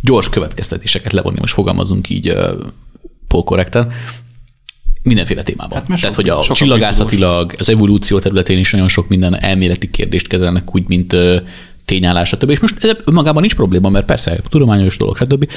gyors 0.01 0.29
következtetéseket 0.29 1.11
levonni, 1.11 1.39
most 1.39 1.53
fogalmazunk 1.53 2.09
így 2.09 2.37
polkorrekten, 3.27 3.91
mindenféle 5.03 5.43
témában. 5.43 5.77
Hát 5.77 5.85
Tehát, 5.85 6.01
sok, 6.01 6.15
hogy 6.15 6.29
a 6.29 6.41
csillagászatilag, 6.41 7.55
az 7.57 7.69
evolúció 7.69 8.19
területén 8.19 8.57
is 8.57 8.71
nagyon 8.71 8.87
sok 8.87 9.07
minden 9.07 9.41
elméleti 9.41 9.89
kérdést 9.89 10.27
kezelnek 10.27 10.75
úgy, 10.75 10.87
mint 10.87 11.15
tényállás, 11.89 12.27
stb. 12.27 12.49
És 12.49 12.59
most 12.59 12.83
ez 12.83 12.95
önmagában 13.05 13.41
nincs 13.41 13.55
probléma, 13.55 13.89
mert 13.89 14.05
persze 14.05 14.39
tudományos 14.49 14.97
dolog, 14.97 15.17
stb. 15.17 15.49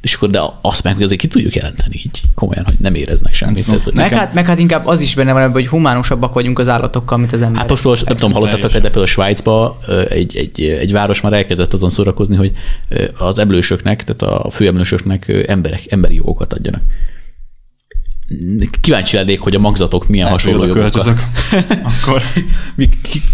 És 0.00 0.14
akkor 0.14 0.30
de 0.30 0.40
azt 0.60 0.82
meg 0.82 1.02
azért 1.02 1.20
ki 1.20 1.26
tudjuk 1.26 1.54
jelenteni 1.54 1.94
így 1.94 2.20
komolyan, 2.34 2.64
hogy 2.64 2.74
nem 2.78 2.94
éreznek 2.94 3.34
semmit. 3.34 3.64
Hát, 3.64 3.78
Tehát, 3.78 3.94
meg, 3.94 4.04
nekem... 4.04 4.18
hát, 4.18 4.34
meg 4.34 4.46
hát 4.46 4.58
inkább 4.58 4.86
az 4.86 5.00
is 5.00 5.14
benne 5.14 5.32
van, 5.32 5.50
hogy 5.50 5.66
humánusabbak 5.66 6.32
vagyunk 6.34 6.58
az 6.58 6.68
állatokkal, 6.68 7.18
mint 7.18 7.32
az 7.32 7.38
emberek. 7.38 7.60
Hát 7.60 7.70
most, 7.70 7.84
most 7.84 8.04
nem 8.04 8.16
tudom, 8.16 8.32
hallottatok 8.32 8.72
de 8.72 8.80
például 8.80 9.06
Svájcba 9.06 9.78
egy, 10.08 10.36
egy, 10.36 10.60
egy 10.60 10.92
város 10.92 11.20
már 11.20 11.32
elkezdett 11.32 11.72
azon 11.72 11.90
szórakozni, 11.90 12.36
hogy 12.36 12.52
az 13.18 13.38
emlősöknek, 13.38 14.04
tehát 14.04 14.34
a 14.34 14.50
főemlősöknek 14.50 15.44
emberek, 15.46 15.92
emberi 15.92 16.14
jogokat 16.14 16.52
adjanak 16.52 16.82
kíváncsi 18.80 19.16
lennék, 19.16 19.40
hogy 19.40 19.54
a 19.54 19.58
magzatok 19.58 20.08
milyen 20.08 20.24
Lehet, 20.24 20.40
hasonló 20.40 20.64
jogokkal. 20.64 21.14
Akkor. 22.00 22.22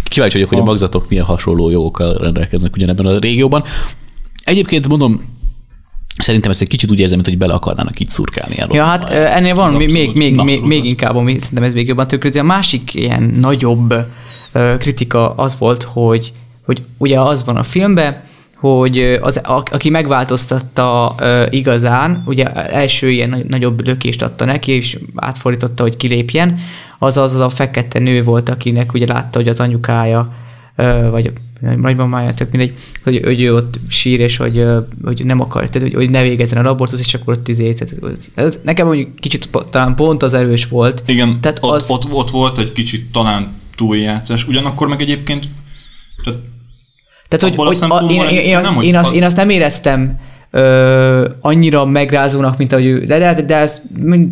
kíváncsi 0.02 0.34
vagyok, 0.36 0.48
hogy 0.48 0.58
a 0.58 0.64
magzatok 0.64 1.08
milyen 1.08 1.24
hasonló 1.24 1.70
jogokkal 1.70 2.16
rendelkeznek 2.16 2.76
ugyanebben 2.76 3.06
a 3.06 3.18
régióban. 3.18 3.64
Egyébként 4.44 4.88
mondom, 4.88 5.30
Szerintem 6.16 6.50
ezt 6.50 6.60
egy 6.60 6.68
kicsit 6.68 6.90
úgy 6.90 6.98
érzem, 6.98 7.14
mint 7.14 7.28
hogy 7.28 7.38
bele 7.38 7.52
akarnának 7.52 8.00
így 8.00 8.08
szurkálni 8.08 8.58
el. 8.58 8.68
Ja, 8.72 8.84
hát 8.84 9.10
ennél 9.10 9.54
van 9.54 9.74
még, 9.74 9.92
még, 9.92 10.16
még, 10.16 10.36
még, 10.36 10.62
még 10.62 10.84
inkább, 10.84 11.16
ami 11.16 11.38
szerintem 11.38 11.62
ez 11.62 11.72
még 11.72 11.86
jobban 11.86 12.06
tükrözi. 12.06 12.38
A 12.38 12.42
másik 12.42 12.94
ilyen 12.94 13.22
nagyobb 13.22 13.94
kritika 14.78 15.34
az 15.34 15.58
volt, 15.58 15.82
hogy, 15.82 16.32
hogy 16.64 16.82
ugye 16.98 17.20
az 17.20 17.44
van 17.44 17.56
a 17.56 17.62
filmben, 17.62 18.22
hogy 18.62 19.18
az, 19.20 19.40
a, 19.44 19.62
aki 19.70 19.90
megváltoztatta 19.90 21.14
uh, 21.18 21.46
igazán, 21.50 22.22
ugye 22.26 22.52
első 22.52 23.10
ilyen 23.10 23.44
nagyobb 23.48 23.86
lökést 23.86 24.22
adta 24.22 24.44
neki, 24.44 24.72
és 24.72 24.98
átfordította, 25.14 25.82
hogy 25.82 25.96
kilépjen, 25.96 26.58
az 26.98 27.16
az 27.16 27.34
a 27.34 27.48
fekete 27.48 27.98
nő 27.98 28.24
volt, 28.24 28.48
akinek 28.48 28.92
ugye 28.92 29.06
látta, 29.06 29.38
hogy 29.38 29.48
az 29.48 29.60
anyukája, 29.60 30.34
uh, 30.76 31.10
vagy 31.10 31.32
nagymamája, 31.76 32.34
tehát 32.34 32.52
mindegy, 32.52 32.76
hogy, 33.04 33.20
hogy 33.24 33.42
ő 33.42 33.54
ott 33.54 33.80
sír, 33.88 34.20
és 34.20 34.36
hogy, 34.36 34.64
hogy 35.04 35.24
nem 35.24 35.40
akar, 35.40 35.68
tehát 35.68 35.88
hogy, 35.88 35.96
hogy 35.96 36.10
ne 36.10 36.22
végezzen 36.22 36.66
a 36.66 36.70
abortusz, 36.70 37.00
és 37.00 37.14
akkor 37.14 37.34
ott 37.34 37.48
izé, 37.48 37.74
tehát 37.74 37.94
ez 38.34 38.60
nekem 38.64 38.86
mondjuk 38.86 39.16
kicsit 39.16 39.48
talán 39.70 39.94
pont 39.94 40.22
az 40.22 40.34
erős 40.34 40.66
volt. 40.66 41.02
Igen, 41.06 41.40
tehát 41.40 41.58
ott, 41.60 41.72
az... 41.74 41.90
ott, 41.90 42.12
ott, 42.12 42.30
volt 42.30 42.58
egy 42.58 42.72
kicsit 42.72 43.12
talán 43.12 43.52
túljátszás, 43.76 44.46
ugyanakkor 44.48 44.88
meg 44.88 45.00
egyébként 45.00 45.48
tehát 46.24 46.40
tehát, 47.38 47.56
hogy, 47.56 47.66
hogy 47.66 47.90
a, 47.90 48.06
én, 48.10 48.22
én, 48.22 48.38
én, 48.38 48.56
azt, 48.56 48.70
nem, 48.70 48.82
én, 48.82 48.96
azt, 48.96 49.14
én 49.14 49.24
azt 49.24 49.36
nem 49.36 49.48
éreztem 49.48 50.18
ö, 50.50 51.28
annyira 51.40 51.84
megrázónak, 51.84 52.58
mint 52.58 52.72
ahogy 52.72 52.84
ő, 52.84 53.04
de, 53.04 53.18
de, 53.18 53.42
de 53.42 53.56
ez 53.56 53.82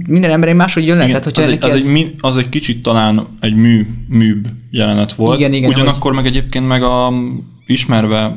minden 0.06 0.30
ember 0.30 0.52
máshogy 0.52 0.86
jön 0.86 0.96
le. 0.96 1.04
Igen, 1.08 1.20
tehát, 1.20 1.38
az, 1.38 1.46
egy, 1.46 1.64
az, 1.64 1.74
ez... 1.74 1.86
egy, 1.86 2.14
az 2.20 2.36
egy 2.36 2.48
kicsit 2.48 2.82
talán 2.82 3.26
egy 3.40 3.54
mű, 3.54 3.86
műbb 4.08 4.46
jelenet 4.70 5.12
volt. 5.12 5.38
Igen, 5.38 5.52
igen, 5.52 5.70
Ugyanakkor 5.70 6.14
hogy... 6.14 6.22
meg 6.22 6.32
egyébként 6.32 6.66
meg 6.66 6.82
a 6.82 7.12
ismerve 7.66 8.36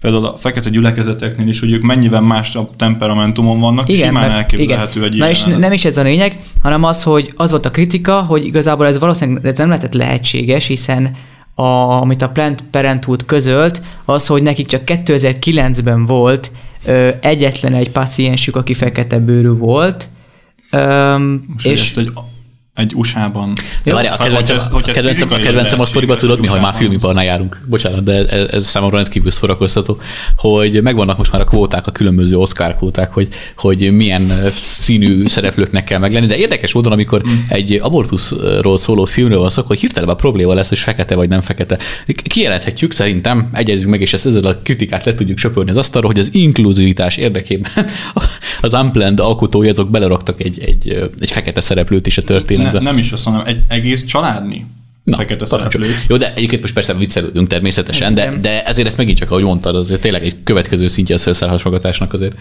például 0.00 0.26
a 0.26 0.36
fekete 0.36 0.70
gyülekezeteknél 0.70 1.48
is, 1.48 1.60
hogy 1.60 1.72
ők 1.72 1.82
mennyivel 1.82 2.20
más 2.20 2.54
a 2.54 2.70
temperamentumon 2.76 3.60
vannak, 3.60 3.88
igen, 3.88 4.06
simán 4.06 4.26
meg, 4.26 4.36
elképzelhető 4.36 5.00
igen. 5.00 5.12
egy 5.12 5.18
Na 5.18 5.28
és 5.28 5.42
nem 5.42 5.72
is 5.72 5.84
ez 5.84 5.96
a 5.96 6.02
lényeg, 6.02 6.38
hanem 6.62 6.84
az, 6.84 7.02
hogy 7.02 7.32
az 7.36 7.50
volt 7.50 7.66
a 7.66 7.70
kritika, 7.70 8.20
hogy 8.20 8.44
igazából 8.44 8.86
ez 8.86 8.98
valószínűleg 8.98 9.46
ez 9.46 9.58
nem 9.58 9.68
lehetett 9.68 9.94
lehetséges, 9.94 10.66
hiszen 10.66 11.16
a, 11.54 12.00
amit 12.00 12.22
a 12.22 12.28
Plant 12.28 12.64
Parenthood 12.70 13.24
közölt, 13.24 13.82
az, 14.04 14.26
hogy 14.26 14.42
nekik 14.42 14.66
csak 14.66 14.82
2009-ben 14.86 16.06
volt 16.06 16.50
ö, 16.84 17.10
egyetlen 17.20 17.74
egy 17.74 17.90
paciensük, 17.90 18.56
aki 18.56 18.74
fekete 18.74 19.18
bőrű 19.18 19.50
volt. 19.50 20.08
Öm, 20.70 21.54
és, 21.56 21.64
és 21.64 21.80
ezt 21.80 21.98
egy 21.98 22.12
egy 22.74 22.92
USA-ban. 22.94 23.52
Ja, 23.84 23.94
várj, 23.94 24.06
a 24.06 24.16
kedvencem, 24.16 24.56
hát, 24.58 24.70
hogy 24.70 24.82
ez, 24.82 24.88
a, 24.88 24.92
kedvencem, 24.92 25.28
a, 25.30 25.36
kedvencem 25.36 25.80
a 25.80 25.86
sztoriba 25.86 26.16
tudod 26.16 26.40
mi, 26.40 26.46
ha 26.46 26.60
már 26.60 26.74
filmiparnál 26.74 27.24
járunk. 27.24 27.60
Bocsánat, 27.66 28.02
de 28.04 28.26
ez, 28.26 28.48
ez 28.50 28.66
számomra 28.66 28.96
rendkívül 28.96 29.30
szórakoztató, 29.30 29.98
hogy 30.36 30.82
megvannak 30.82 31.16
most 31.16 31.32
már 31.32 31.40
a 31.40 31.44
kvóták, 31.44 31.86
a 31.86 31.90
különböző 31.90 32.36
Oscar 32.36 32.76
kvóták, 32.76 33.12
hogy, 33.12 33.28
hogy 33.56 33.92
milyen 33.92 34.52
színű 34.54 35.26
szereplőknek 35.26 35.84
kell 35.84 35.98
meglenni, 35.98 36.26
de 36.26 36.36
érdekes 36.36 36.72
módon, 36.72 36.92
amikor 36.92 37.22
mm. 37.26 37.32
egy 37.48 37.78
abortuszról 37.82 38.78
szóló 38.78 39.04
filmről 39.04 39.38
van 39.38 39.50
szó, 39.50 39.62
hogy 39.66 39.80
hirtelen 39.80 40.08
a 40.08 40.14
probléma 40.14 40.54
lesz, 40.54 40.68
hogy 40.68 40.78
fekete 40.78 41.14
vagy 41.14 41.28
nem 41.28 41.40
fekete. 41.40 41.78
Kijelenthetjük 42.22 42.92
szerintem, 42.92 43.50
egyezünk 43.52 43.90
meg, 43.90 44.00
és 44.00 44.12
ezt 44.12 44.26
ezzel 44.26 44.44
a 44.44 44.56
kritikát 44.62 45.04
le 45.04 45.14
tudjuk 45.14 45.38
söpörni 45.38 45.70
az 45.70 45.76
asztalra, 45.76 46.06
hogy 46.06 46.18
az 46.18 46.28
inkluzivitás 46.32 47.16
érdekében 47.16 47.70
az 48.60 48.72
Unplanned 48.72 49.20
alkotói 49.20 49.68
azok 49.68 49.90
beleraktak 49.90 50.42
egy, 50.42 50.64
egy, 50.64 51.10
egy 51.20 51.30
fekete 51.30 51.60
szereplőt 51.60 52.06
is 52.06 52.18
a 52.18 52.22
történet 52.22 52.63
ne, 52.72 52.78
nem 52.78 52.98
is 52.98 53.12
azt 53.12 53.24
mondom, 53.24 53.46
egy 53.46 53.62
egész 53.68 54.04
családni 54.04 54.66
Na, 55.04 55.16
fekete 55.16 55.46
szereplőt. 55.46 56.04
Jó, 56.08 56.16
de 56.16 56.34
egyébként 56.34 56.60
most 56.60 56.74
persze 56.74 56.94
viccelődünk 56.94 57.48
természetesen, 57.48 58.14
de, 58.14 58.34
de 58.40 58.62
ezért 58.62 58.86
ezt 58.86 58.96
megint 58.96 59.18
csak, 59.18 59.30
ahogy 59.30 59.42
mondtad, 59.42 59.76
azért 59.76 60.00
tényleg 60.00 60.24
egy 60.24 60.36
következő 60.44 60.86
szintje 60.86 61.14
a 61.14 61.18
szőrszálhasmogatásnak 61.18 62.12
azért. 62.12 62.34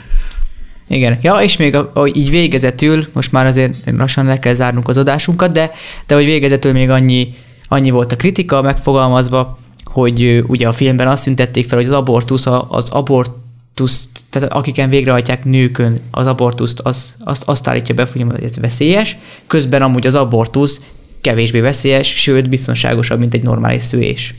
Igen. 0.88 1.20
Ja, 1.22 1.36
és 1.36 1.58
még 1.58 1.76
a, 1.76 1.92
a, 1.94 2.08
így 2.08 2.30
végezetül, 2.30 3.08
most 3.14 3.32
már 3.32 3.46
azért 3.46 3.76
lassan 3.86 4.26
le 4.26 4.40
kell 4.40 4.54
zárnunk 4.54 4.88
az 4.88 4.98
adásunkat, 4.98 5.52
de, 5.52 5.72
de 6.08 6.16
hogy 6.16 6.26
végezetül 6.26 6.72
még 6.72 6.90
annyi, 6.90 7.34
annyi 7.68 7.90
volt 7.90 8.12
a 8.12 8.16
kritika 8.16 8.62
megfogalmazva, 8.62 9.60
hogy 9.84 10.44
ugye 10.48 10.68
a 10.68 10.74
filmben 10.74 11.08
azt 11.08 11.24
szüntették 11.24 11.68
fel, 11.68 11.78
hogy 11.78 11.88
az 11.88 11.94
abortusz, 11.94 12.46
az 12.68 12.90
abort 12.90 13.32
abortuszt, 13.74 14.10
tehát 14.30 14.54
akiken 14.54 14.90
végrehajtják 14.90 15.46
nőkön 15.46 16.00
az 16.12 16.28
abortuszt, 16.28 16.80
az, 16.80 17.16
azt, 17.20 17.44
azt 17.44 17.68
állítja 17.68 17.96
be, 17.96 18.08
hogy 18.14 18.44
ez 18.44 18.60
veszélyes, 18.60 19.18
közben 19.48 19.82
amúgy 19.82 20.08
az 20.08 20.16
abortusz 20.16 20.82
kevésbé 21.22 21.60
veszélyes, 21.60 22.08
sőt 22.08 22.50
biztonságosabb, 22.50 23.20
mint 23.20 23.34
egy 23.34 23.44
normális 23.44 23.84
szülés. 23.84 24.34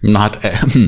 Na 0.00 0.18
hát, 0.18 0.44
eh, 0.44 0.60
hm. 0.60 0.84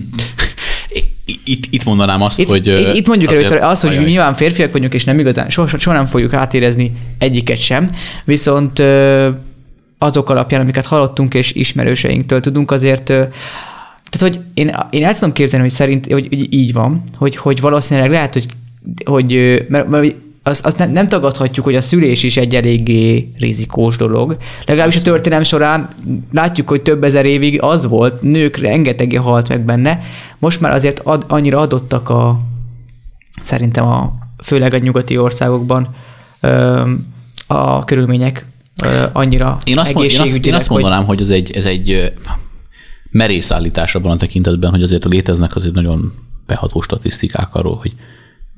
itt, 1.44 1.64
itt 1.70 1.84
mondanám 1.84 2.22
azt, 2.22 2.38
itt, 2.38 2.48
hogy... 2.48 2.66
Itt, 2.66 2.94
itt 2.94 3.06
mondjuk 3.06 3.32
először 3.32 3.62
azt, 3.62 3.82
hogy 3.82 3.90
ajaj. 3.90 4.04
nyilván 4.04 4.34
férfiak 4.34 4.72
vagyunk, 4.72 4.94
és 4.94 5.04
nem 5.04 5.18
igazán, 5.18 5.50
soha, 5.50 5.78
soha 5.78 5.96
nem 5.96 6.06
fogjuk 6.06 6.32
átérezni 6.32 6.92
egyiket 7.18 7.58
sem, 7.58 7.90
viszont 8.24 8.82
azok 9.98 10.30
alapján, 10.30 10.60
amiket 10.60 10.86
hallottunk 10.86 11.34
és 11.34 11.52
ismerőseinktől 11.52 12.40
tudunk, 12.40 12.70
azért 12.70 13.12
tehát, 14.18 14.34
hogy 14.34 14.44
én, 14.54 14.76
én 14.90 15.04
el 15.04 15.14
tudom 15.14 15.32
képzelni, 15.32 15.64
hogy 15.64 15.74
szerint, 15.74 16.12
hogy, 16.12 16.26
hogy 16.28 16.52
így 16.52 16.72
van, 16.72 17.02
hogy, 17.16 17.36
hogy 17.36 17.60
valószínűleg 17.60 18.10
lehet, 18.10 18.32
hogy, 18.34 18.46
hogy 19.04 19.64
mert, 19.68 19.88
mert 19.88 20.14
azt, 20.42 20.66
azt 20.66 20.78
nem, 20.78 20.90
nem 20.90 21.06
tagadhatjuk, 21.06 21.64
hogy 21.64 21.74
a 21.74 21.80
szülés 21.80 22.22
is 22.22 22.36
egy 22.36 22.54
eléggé 22.54 23.32
rizikós 23.38 23.96
dolog. 23.96 24.36
Legalábbis 24.66 24.96
a 24.96 25.02
történelem 25.02 25.44
során 25.44 25.88
látjuk, 26.32 26.68
hogy 26.68 26.82
több 26.82 27.04
ezer 27.04 27.26
évig 27.26 27.62
az 27.62 27.86
volt, 27.86 28.22
nők 28.22 28.56
rengetegi 28.56 29.16
halt 29.16 29.48
meg 29.48 29.64
benne. 29.64 30.00
Most 30.38 30.60
már 30.60 30.72
azért 30.72 30.98
ad, 30.98 31.24
annyira 31.28 31.58
adottak 31.58 32.08
a, 32.08 32.40
szerintem 33.40 33.86
a, 33.86 34.12
főleg 34.42 34.74
a 34.74 34.78
nyugati 34.78 35.18
országokban 35.18 35.94
a 37.46 37.84
körülmények 37.84 38.46
annyira 39.12 39.56
én 39.64 39.78
azt, 39.78 39.94
mond, 39.94 40.10
én 40.10 40.20
azt, 40.20 40.46
én 40.46 40.54
azt 40.54 40.68
mondanám, 40.68 41.04
hogy, 41.04 41.06
hogy 41.06 41.20
ez 41.20 41.28
egy, 41.28 41.50
ez 41.56 41.64
egy 41.64 42.12
merész 43.10 43.50
állítás 43.50 43.94
abban 43.94 44.10
a 44.10 44.16
tekintetben, 44.16 44.70
hogy 44.70 44.82
azért 44.82 45.04
léteznek 45.04 45.56
azért 45.56 45.74
nagyon 45.74 46.12
beható 46.46 46.80
statisztikák 46.80 47.54
arról, 47.54 47.76
hogy 47.76 47.92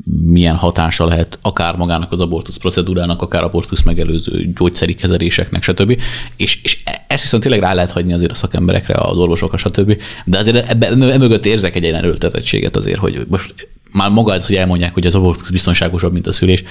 milyen 0.04 0.56
hatása 0.56 1.04
lehet 1.04 1.38
akár 1.42 1.76
magának 1.76 2.12
az 2.12 2.20
abortusz 2.20 2.56
procedúrának, 2.56 3.22
akár 3.22 3.42
abortusz 3.42 3.82
megelőző 3.82 4.52
gyógyszeri 4.54 4.94
kezeléseknek, 4.94 5.62
stb. 5.62 6.00
És, 6.36 6.62
és 6.62 6.82
ezt 7.06 7.22
viszont 7.22 7.42
tényleg 7.42 7.60
rá 7.60 7.74
lehet 7.74 7.90
hagyni 7.90 8.12
azért 8.12 8.30
a 8.30 8.34
szakemberekre, 8.34 8.94
az 8.94 9.16
orvosokra, 9.16 9.56
stb. 9.56 9.96
De 10.24 10.38
azért 10.38 10.68
ebbe, 10.68 10.86
emögött 10.86 11.46
érzek 11.46 11.76
egy 11.76 11.84
erőltetettséget 11.84 12.76
azért, 12.76 12.98
hogy 12.98 13.26
most 13.28 13.54
már 13.92 14.10
maga 14.10 14.34
ez, 14.34 14.46
hogy 14.46 14.56
elmondják, 14.56 14.94
hogy 14.94 15.06
az 15.06 15.14
abortusz 15.14 15.50
biztonságosabb, 15.50 16.12
mint 16.12 16.26
a 16.26 16.32
szülés. 16.32 16.64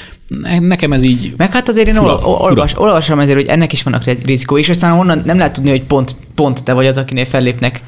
Nekem 0.59 0.93
ez 0.93 1.03
így 1.03 1.33
Meg 1.37 1.51
hát 1.51 1.69
azért 1.69 1.87
én 1.87 1.93
fura, 1.93 2.19
olvas, 2.19 2.71
fura. 2.71 2.85
olvasom 2.85 3.19
ezért, 3.19 3.37
hogy 3.37 3.47
ennek 3.47 3.73
is 3.73 3.83
vannak 3.83 4.03
rizikó, 4.25 4.57
és 4.57 4.69
aztán 4.69 4.99
onnan 4.99 5.21
nem 5.25 5.37
lehet 5.37 5.53
tudni, 5.53 5.69
hogy 5.69 5.83
pont, 5.83 6.15
pont 6.35 6.63
te 6.63 6.73
vagy 6.73 6.87
az, 6.87 6.97
akinél 6.97 7.25
fellépnek 7.25 7.83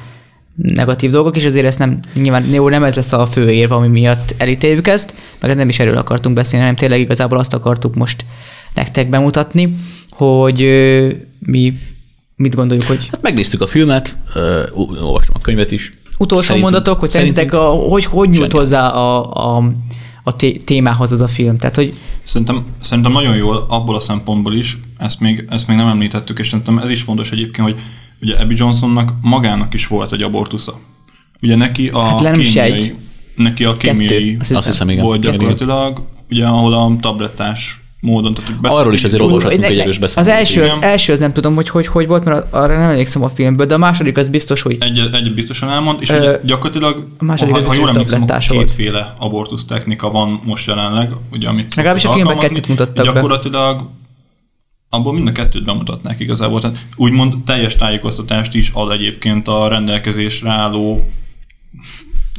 negatív 0.56 1.10
dolgok, 1.10 1.36
és 1.36 1.44
azért 1.44 1.66
ezt 1.66 1.78
nem, 1.78 2.00
nyilván 2.14 2.44
jó, 2.44 2.68
nem 2.68 2.84
ez 2.84 2.94
lesz 2.94 3.12
a 3.12 3.26
fő 3.26 3.50
érve, 3.50 3.74
ami 3.74 3.88
miatt 3.88 4.34
elítéljük 4.38 4.86
ezt, 4.86 5.14
meg 5.40 5.56
nem 5.56 5.68
is 5.68 5.78
erről 5.78 5.96
akartunk 5.96 6.34
beszélni, 6.34 6.64
hanem 6.64 6.78
tényleg 6.78 7.00
igazából 7.00 7.38
azt 7.38 7.54
akartuk 7.54 7.94
most 7.94 8.24
nektek 8.74 9.08
bemutatni, 9.08 9.76
hogy 10.10 10.58
mi 11.38 11.72
mit 12.36 12.54
gondoljuk, 12.54 12.86
hogy... 12.86 13.08
Hát 13.10 13.22
megnéztük 13.22 13.60
a 13.60 13.66
filmet, 13.66 14.16
olvastam 14.74 15.34
a 15.38 15.40
könyvet 15.40 15.70
is, 15.70 15.90
Utolsó 16.22 16.44
Szerintünk, 16.44 16.72
mondatok, 16.72 17.00
hogy 17.00 17.10
szerintetek 17.10 17.52
a, 17.52 17.68
hogy, 17.68 18.04
hogy 18.04 18.28
nyújt 18.28 18.52
hozzá 18.52 18.88
a, 18.88 19.32
a, 19.56 19.72
a 20.24 20.36
témához 20.64 21.12
az 21.12 21.20
a 21.20 21.28
film? 21.28 21.58
Tehát, 21.58 21.76
hogy... 21.76 21.98
Szerintem, 22.24 22.64
szerintem 22.80 23.12
nagyon 23.12 23.36
jól 23.36 23.66
abból 23.68 23.96
a 23.96 24.00
szempontból 24.00 24.54
is, 24.54 24.78
ezt 24.98 25.20
még, 25.20 25.46
ezt 25.48 25.66
még 25.66 25.76
nem 25.76 25.86
említettük, 25.86 26.38
és 26.38 26.48
szerintem 26.48 26.78
ez 26.78 26.90
is 26.90 27.02
fontos 27.02 27.30
egyébként, 27.30 27.68
hogy 27.68 27.80
ugye 28.22 28.36
Abby 28.36 28.54
Johnsonnak 28.56 29.12
magának 29.20 29.74
is 29.74 29.86
volt 29.86 30.12
egy 30.12 30.22
abortusza. 30.22 30.80
Ugye 31.42 31.56
neki 31.56 31.88
a 31.88 32.00
hát 32.00 32.32
kémiai, 32.32 32.94
neki 33.36 33.64
a 33.64 33.76
kémiai 33.76 34.36
Kettő, 34.36 34.54
azt 34.54 34.66
hiszem, 34.66 34.86
volt 34.96 35.18
Igen, 35.18 35.32
gyakorlatilag, 35.32 36.02
ugye 36.30 36.46
ahol 36.46 36.72
a 36.72 36.96
tablettás 37.00 37.80
módon. 38.00 38.34
Tehát 38.34 38.60
beszél- 38.60 38.78
Arról 38.78 38.92
is 38.92 39.04
azért 39.04 39.22
olvashatunk 39.22 39.64
egy 39.64 39.78
erős 39.78 39.98
Az 39.98 40.26
első, 40.26 40.62
az 40.62 40.76
első 40.80 41.12
az 41.12 41.18
nem 41.18 41.32
tudom, 41.32 41.54
hogy, 41.54 41.68
hogy 41.68 41.86
hogy 41.86 42.06
volt, 42.06 42.24
mert 42.24 42.52
arra 42.52 42.78
nem 42.78 42.90
emlékszem 42.90 43.22
a 43.22 43.28
filmből, 43.28 43.66
de 43.66 43.74
a 43.74 43.78
második 43.78 44.16
az 44.16 44.28
biztos, 44.28 44.62
hogy 44.62 44.76
Egy, 44.78 44.98
egy 45.12 45.34
biztosan 45.34 45.70
elmond, 45.70 46.00
és 46.00 46.10
Ö, 46.10 46.18
ugye 46.18 46.38
gyakorlatilag, 46.44 47.06
a 47.18 47.24
második 47.24 47.54
ha, 47.54 47.60
ha 47.66 47.74
jól 47.74 47.88
is 47.88 47.94
emlékszem, 47.94 48.26
kétféle 48.38 49.14
abortusz 49.18 49.64
technika 49.64 50.10
van 50.10 50.40
most 50.44 50.66
jelenleg, 50.66 51.10
ugye, 51.32 51.48
amit 51.48 51.74
Legalábbis 51.74 52.04
a 52.04 52.12
filmben 52.12 52.38
kettőt 52.38 52.68
mutattak 52.68 53.14
be. 53.14 53.20
Abból 54.94 55.12
mind 55.12 55.28
a 55.28 55.32
kettőt 55.32 55.64
bemutatnák 55.64 56.20
igazából. 56.20 56.60
Tehát 56.60 56.86
úgymond 56.96 57.44
teljes 57.44 57.76
tájékoztatást 57.76 58.54
is 58.54 58.70
ad 58.72 58.90
egyébként 58.92 59.48
a 59.48 59.68
rendelkezésre 59.68 60.50
álló 60.50 61.10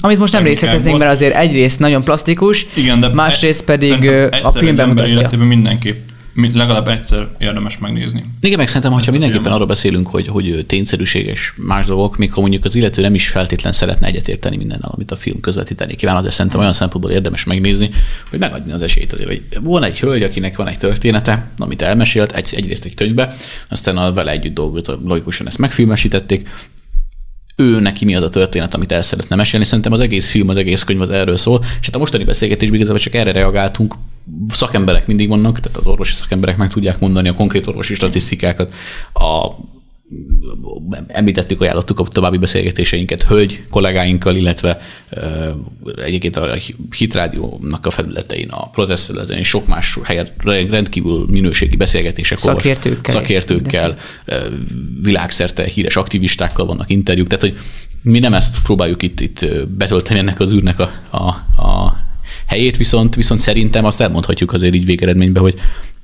amit 0.01 0.17
most 0.17 0.33
nem 0.33 0.43
részleteznénk, 0.43 0.97
mert 0.97 1.11
azért 1.11 1.35
egyrészt 1.35 1.79
nagyon 1.79 2.03
plastikus, 2.03 2.65
Igen, 2.73 2.99
de 2.99 3.07
másrészt 3.07 3.61
e- 3.61 3.65
pedig 3.65 4.09
a 4.43 4.49
filmben 4.51 4.87
mutatja. 4.87 5.13
életében 5.13 5.47
mindenképp 5.47 5.95
mi- 6.07 6.12
legalább 6.35 6.87
egyszer 6.87 7.27
érdemes 7.39 7.77
megnézni. 7.77 8.25
Igen, 8.41 8.57
meg 8.57 8.67
szerintem, 8.67 8.91
hogyha 8.91 9.11
mindenképpen 9.11 9.51
arról 9.51 9.67
beszélünk, 9.67 10.07
hogy, 10.07 10.27
hogy 10.27 10.65
tényszerűséges 10.67 11.53
más 11.57 11.85
dolgok, 11.85 12.17
még 12.17 12.33
ha 12.33 12.41
mondjuk 12.41 12.65
az 12.65 12.75
illető 12.75 13.01
nem 13.01 13.15
is 13.15 13.27
feltétlen 13.27 13.71
szeretne 13.71 14.07
egyetérteni 14.07 14.57
mindennel, 14.57 14.91
amit 14.93 15.11
a 15.11 15.15
film 15.15 15.39
közvetíteni 15.39 15.95
kíván, 15.95 16.23
de 16.23 16.29
szerintem 16.29 16.59
olyan 16.59 16.73
szempontból 16.73 17.13
érdemes 17.13 17.43
megnézni, 17.43 17.89
hogy 18.29 18.39
megadni 18.39 18.71
az 18.71 18.81
esélyt 18.81 19.13
azért, 19.13 19.29
hogy 19.29 19.43
van 19.61 19.83
egy 19.83 19.99
hölgy, 19.99 20.23
akinek 20.23 20.55
van 20.55 20.67
egy 20.67 20.77
története, 20.77 21.51
amit 21.57 21.81
elmesélt, 21.81 22.31
egy, 22.31 22.53
egyrészt 22.55 22.85
egy 22.85 22.93
könyvbe, 22.93 23.35
aztán 23.69 23.97
a 23.97 24.13
vele 24.13 24.31
együtt 24.31 24.53
dolgozó, 24.53 24.93
logikusan 25.05 25.47
ezt 25.47 25.57
megfilmesítették, 25.57 26.47
ő 27.55 27.79
neki 27.79 28.05
mi 28.05 28.15
az 28.15 28.23
a 28.23 28.29
történet, 28.29 28.73
amit 28.73 28.91
el 28.91 29.01
szeretne 29.01 29.35
mesélni. 29.35 29.65
Szerintem 29.65 29.91
az 29.91 29.99
egész 29.99 30.29
film, 30.29 30.49
az 30.49 30.55
egész 30.55 30.83
könyv 30.83 31.01
az 31.01 31.09
erről 31.09 31.37
szól, 31.37 31.59
és 31.79 31.85
hát 31.85 31.95
a 31.95 31.99
mostani 31.99 32.23
beszélgetésben 32.23 32.75
igazából 32.75 33.01
csak 33.01 33.13
erre 33.13 33.31
reagáltunk. 33.31 33.95
Szakemberek 34.49 35.07
mindig 35.07 35.27
vannak, 35.27 35.59
tehát 35.59 35.77
az 35.77 35.85
orvosi 35.85 36.13
szakemberek 36.13 36.57
meg 36.57 36.69
tudják 36.69 36.99
mondani 36.99 37.27
a 37.27 37.33
konkrét 37.33 37.67
orvosi 37.67 37.93
statisztikákat, 37.93 38.73
a 39.13 39.49
említettük, 41.07 41.61
ajánlottuk 41.61 41.99
a 41.99 42.03
további 42.03 42.37
beszélgetéseinket 42.37 43.23
hölgy 43.23 43.63
kollégáinkkal, 43.69 44.35
illetve 44.35 44.77
egyébként 46.05 46.35
a 46.35 46.57
Hitrádiónak 46.97 47.85
a 47.85 47.89
felületein, 47.89 48.49
a 48.49 48.69
protest 48.69 49.05
felületein, 49.05 49.43
sok 49.43 49.67
más 49.67 49.99
helyen 50.03 50.27
rendkívül 50.69 51.25
minőségi 51.29 51.75
beszélgetések. 51.75 52.37
Szakértőkkel. 52.37 53.13
Szakértőkkel, 53.13 53.97
világszerte 55.01 55.63
híres 55.63 55.95
aktivistákkal 55.95 56.65
vannak 56.65 56.89
interjúk, 56.89 57.27
tehát 57.27 57.43
hogy 57.43 57.57
mi 58.01 58.19
nem 58.19 58.33
ezt 58.33 58.61
próbáljuk 58.61 59.01
itt, 59.01 59.19
itt 59.19 59.45
betölteni 59.67 60.19
ennek 60.19 60.39
az 60.39 60.51
űrnek 60.51 60.79
a, 60.79 60.91
a, 61.11 61.27
a 61.63 61.97
helyét, 62.47 62.77
viszont, 62.77 63.15
viszont 63.15 63.39
szerintem 63.39 63.85
azt 63.85 64.01
elmondhatjuk 64.01 64.53
azért 64.53 64.73
így 64.73 64.85
végeredményben, 64.85 65.41
hogy 65.41 65.55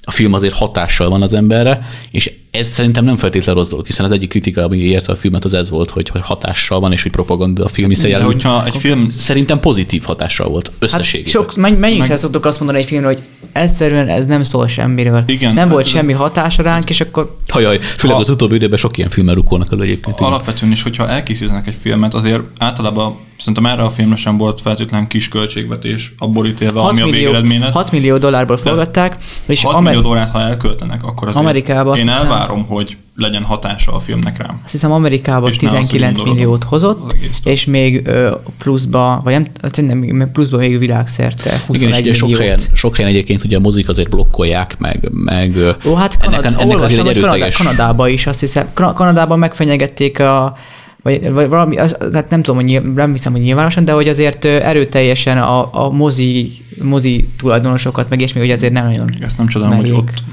a 0.02 0.12
film 0.12 0.34
azért 0.34 0.54
hatással 0.54 1.10
van 1.10 1.22
az 1.22 1.34
emberre, 1.34 1.82
és 2.12 2.32
ez 2.52 2.68
szerintem 2.68 3.04
nem 3.06 3.18
feltétlenül 3.18 3.62
rossz 3.62 3.70
dolog, 3.70 3.86
hiszen 3.86 4.06
az 4.06 4.12
egyik 4.12 4.30
kritika, 4.30 4.64
ami 4.64 4.78
érte 4.78 5.12
a 5.12 5.16
filmet, 5.16 5.44
az 5.46 5.54
ez 5.54 5.70
volt, 5.70 5.90
hogy, 5.90 6.10
hogy 6.10 6.22
hatással 6.24 6.80
van, 6.80 6.92
és 6.92 7.02
hogy 7.02 7.12
propaganda 7.12 7.64
a 7.64 7.68
film, 7.68 7.90
hiszen 7.90 8.04
De 8.06 8.10
jelen, 8.10 8.26
hogyha 8.26 8.66
egy 8.66 8.78
film 8.78 9.10
szerintem 9.10 9.60
pozitív 9.60 10.04
hatással 10.04 10.50
volt 10.50 10.66
Hát 10.68 10.76
összességében. 10.80 11.32
sok, 11.32 11.56
menny, 11.56 11.74
mennyiszer 11.80 12.18
szoktuk 12.18 12.46
azt 12.46 12.60
mondani 12.60 12.80
egy 12.80 12.86
filmről, 12.86 13.14
hogy 13.14 13.24
egyszerűen 13.54 14.08
ez 14.08 14.26
nem 14.26 14.44
szól 14.44 14.68
semmiről. 14.68 15.24
Igen, 15.28 15.54
nem 15.54 15.64
hát 15.64 15.72
volt 15.72 15.86
ez- 15.86 15.92
semmi 15.92 16.14
hatása 16.14 16.64
ránk, 16.64 16.90
és 16.90 17.02
akkor 17.02 17.38
Hajaj, 17.48 17.80
főleg 17.80 18.16
Ha- 18.16 18.22
az 18.22 18.30
utóbbi 18.30 18.56
időben 18.56 18.78
sok 18.78 18.98
ilyen 18.98 19.10
filmmel 19.10 19.36
rukkolnak 19.36 19.72
elő 19.72 19.82
egyébként. 19.82 20.20
Alapvetően 20.20 20.72
is, 20.72 20.82
hogyha 20.84 21.08
elkészítenek 21.10 21.68
egy 21.68 21.78
filmet, 21.82 22.14
azért 22.14 22.42
általában 22.58 23.16
szerintem 23.38 23.66
erre 23.66 23.84
a 23.84 23.90
filmre 23.92 24.16
sem 24.16 24.38
volt 24.38 24.62
feltétlen 24.62 25.08
kis 25.08 25.28
költségvetés, 25.30 26.14
abból 26.18 26.48
ítélve, 26.48 26.80
6 26.80 26.90
ami 26.90 27.02
a 27.02 27.06
millió, 27.06 27.20
végeredményet. 27.20 27.72
6 27.74 27.92
millió 27.92 28.18
dollárból 28.18 28.58
forgatták, 28.58 29.18
és 29.46 29.64
6 29.64 29.74
Amer- 29.76 29.94
millió 29.94 30.08
dollárt, 30.08 30.32
ha 30.32 30.40
elköltenek, 30.42 31.04
akkor 31.04 31.28
azért 31.28 31.44
Amerikában 31.46 31.98
én 31.98 32.04
hiszem- 32.04 32.18
elvárom, 32.40 32.66
hogy 32.66 32.98
legyen 33.16 33.44
hatása 33.44 33.92
a 33.92 34.00
filmnek 34.00 34.38
rám. 34.38 34.60
azt 34.64 34.72
hiszem 34.72 34.92
Amerikában 34.92 35.50
És 35.50 35.58
ne 35.58 35.68
az, 35.68 35.74
hogy 35.74 35.82
19 35.88 36.18
indulok 36.20 36.36
milliót 36.36 36.64
az 36.64 36.70
hozott, 36.70 37.16
és 37.44 37.66
még 37.66 38.08
ö, 38.08 38.36
pluszba, 38.58 39.22
vagy 39.24 39.34
nem, 39.34 39.48
azt 39.62 39.82
nem, 39.88 39.98
még 39.98 40.28
pluszba 40.34 40.58
még 40.58 40.80
világszerte 40.80 41.62
21 41.68 41.98
Igen, 41.98 42.10
és 42.12 42.18
sok 42.18 42.28
milliót. 42.30 42.46
helyen, 42.46 42.60
sok 42.74 42.96
helyen 42.96 43.12
egyébként 43.12 43.44
ugye 43.44 43.58
a 43.58 43.60
mozik 43.60 43.90
azért 43.90 44.10
blokkolják, 44.10 44.78
meg, 44.78 45.10
meg 45.12 45.58
Ó, 45.86 45.94
hát 45.94 46.18
ennek, 46.22 46.42
Kanad- 46.42 46.46
ennek 46.46 46.56
azért 46.56 46.72
olvastam, 46.74 47.00
egy 47.00 47.06
hogy 47.06 47.22
Kanadá, 47.22 47.30
erőteljes... 47.32 47.58
Kanadában 47.58 48.10
is 48.10 48.28
azt 48.28 48.40
hiszem, 48.40 48.68
Kana- 48.74 48.94
Kanadában 48.94 49.40
megfenyegették 49.40 50.20
a 50.20 50.58
vagy, 51.04 51.32
vagy 51.32 51.50
valami, 51.50 51.78
az, 51.78 51.96
tehát 52.12 52.30
nem 52.30 52.42
tudom, 52.42 52.56
hogy 52.56 52.66
nyilv, 52.70 52.94
nem 52.94 53.12
hiszem, 53.12 53.32
hogy 53.32 53.42
nyilvánosan, 53.42 53.86
de 53.86 53.92
hogy 53.92 54.08
azért 54.08 54.46
erőteljesen 54.46 55.38
a, 55.38 55.86
a 55.86 55.90
mozi, 55.90 56.52
mozi 56.82 57.30
tulajdonosokat, 57.38 58.10
meg 58.10 58.20
ilyesmi, 58.20 58.40
hogy 58.40 58.52
azért 58.52 58.74
nem 58.74 58.86
nagyon 58.86 59.16
Ezt 59.22 59.38
nem 59.38 59.48
csodálom, 59.48 59.76
hogy 59.76 59.90
merik. 59.90 59.98
ott 60.00 60.24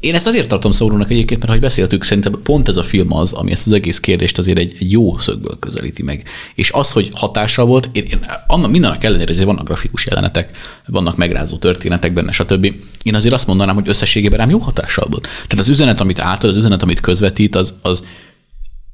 Én 0.00 0.14
ezt 0.14 0.26
azért 0.26 0.48
tartom 0.48 0.70
szomorúnak 0.70 1.10
egyébként, 1.10 1.38
mert 1.38 1.50
ahogy 1.50 1.62
beszéltük, 1.62 2.04
szerintem 2.04 2.40
pont 2.42 2.68
ez 2.68 2.76
a 2.76 2.82
film 2.82 3.12
az, 3.12 3.32
ami 3.32 3.52
ezt 3.52 3.66
az 3.66 3.72
egész 3.72 4.00
kérdést 4.00 4.38
azért 4.38 4.58
egy, 4.58 4.76
egy 4.78 4.90
jó 4.90 5.18
szögből 5.18 5.58
közelíti 5.58 6.02
meg. 6.02 6.24
És 6.54 6.70
az, 6.70 6.92
hogy 6.92 7.08
hatással 7.14 7.66
volt, 7.66 7.88
én, 7.92 8.04
én 8.04 8.26
annak 8.46 8.70
mindennek 8.70 9.04
ellenére 9.04 9.30
azért 9.30 9.46
vannak 9.46 9.66
grafikus 9.66 10.06
jelenetek, 10.06 10.56
vannak 10.86 11.16
megrázó 11.16 11.56
történetek 11.56 12.12
benne, 12.12 12.32
stb. 12.32 12.74
Én 13.02 13.14
azért 13.14 13.34
azt 13.34 13.46
mondanám, 13.46 13.74
hogy 13.74 13.88
összességében 13.88 14.38
rám 14.38 14.50
jó 14.50 14.58
hatással 14.58 15.06
volt. 15.10 15.22
Tehát 15.22 15.58
az 15.58 15.68
üzenet, 15.68 16.00
amit 16.00 16.20
átad, 16.20 16.50
az 16.50 16.56
üzenet, 16.56 16.82
amit 16.82 17.00
közvetít, 17.00 17.56
az, 17.56 17.74
az 17.82 18.04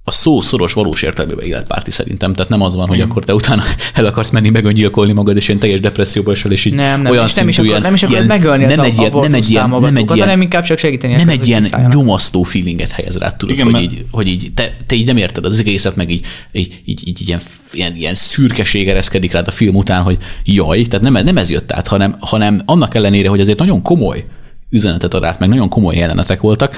a 0.04 0.10
szó 0.10 0.40
szoros 0.40 0.72
valós 0.72 1.02
értelmében 1.02 1.44
életpárti 1.44 1.90
szerintem. 1.90 2.32
Tehát 2.32 2.50
nem 2.50 2.62
az 2.62 2.74
van, 2.74 2.88
hogy 2.88 3.00
akkor 3.00 3.24
te 3.24 3.34
utána 3.34 3.62
el 3.94 4.04
akarsz 4.04 4.30
menni 4.30 4.50
megöngyilkolni 4.50 5.12
magad, 5.12 5.36
és 5.36 5.48
ilyen 5.48 5.60
teljes 5.60 5.80
depresszióba 5.80 6.30
esel, 6.32 6.52
és 6.52 6.64
így 6.64 6.74
Nem, 6.74 7.02
nem, 7.02 7.12
olyan 7.12 7.24
és 7.24 7.34
nem 7.34 7.48
is, 7.48 7.56
akar, 7.58 7.68
ilyen- 7.70 7.82
nem 7.82 7.94
is 7.94 8.02
ilyen- 8.02 8.26
megölni 8.26 8.64
nem 8.64 8.80
egy 8.80 8.98
ilyen, 8.98 9.12
nem 9.12 9.34
egy 9.34 9.50
ilyen, 9.50 9.68
nem 9.70 9.84
egy 9.96 10.10
ilyen, 10.10 10.18
hanem 10.18 10.40
inkább 10.40 10.64
csak 10.64 10.78
segíteni. 10.78 11.14
nem 11.14 11.28
egy 11.28 11.46
ilyen 11.46 11.64
nyomasztó 11.90 12.42
feelinget 12.42 12.90
helyez 12.90 13.16
rá, 13.18 13.30
tudod, 13.30 13.54
Igen, 13.54 13.64
hogy, 13.64 13.74
mert- 13.74 13.92
így, 13.92 14.04
hogy 14.10 14.26
így, 14.26 14.50
te, 14.54 14.76
te 14.86 14.94
így 14.94 15.06
nem 15.06 15.16
érted 15.16 15.44
az 15.44 15.58
egészet, 15.60 15.96
meg 15.96 16.10
így, 16.10 16.26
így, 16.52 16.80
így, 16.84 17.08
így 17.08 17.28
ilyen, 17.28 17.40
ilyen, 17.72 17.96
ilyen 17.96 18.14
szürkeség 18.14 18.88
ereszkedik 18.88 19.32
rád 19.32 19.46
a 19.48 19.50
film 19.50 19.74
után, 19.74 20.02
hogy 20.02 20.18
jaj, 20.44 20.82
tehát 20.82 21.04
nem, 21.10 21.24
nem 21.24 21.36
ez 21.36 21.50
jött 21.50 21.72
át, 21.72 21.86
hanem, 21.86 22.16
hanem 22.20 22.62
annak 22.64 22.94
ellenére, 22.94 23.28
hogy 23.28 23.40
azért 23.40 23.58
nagyon 23.58 23.82
komoly 23.82 24.24
üzenetet 24.70 25.14
ad 25.14 25.24
át, 25.24 25.38
meg 25.38 25.48
nagyon 25.48 25.68
komoly 25.68 25.96
jelenetek 25.96 26.40
voltak, 26.40 26.74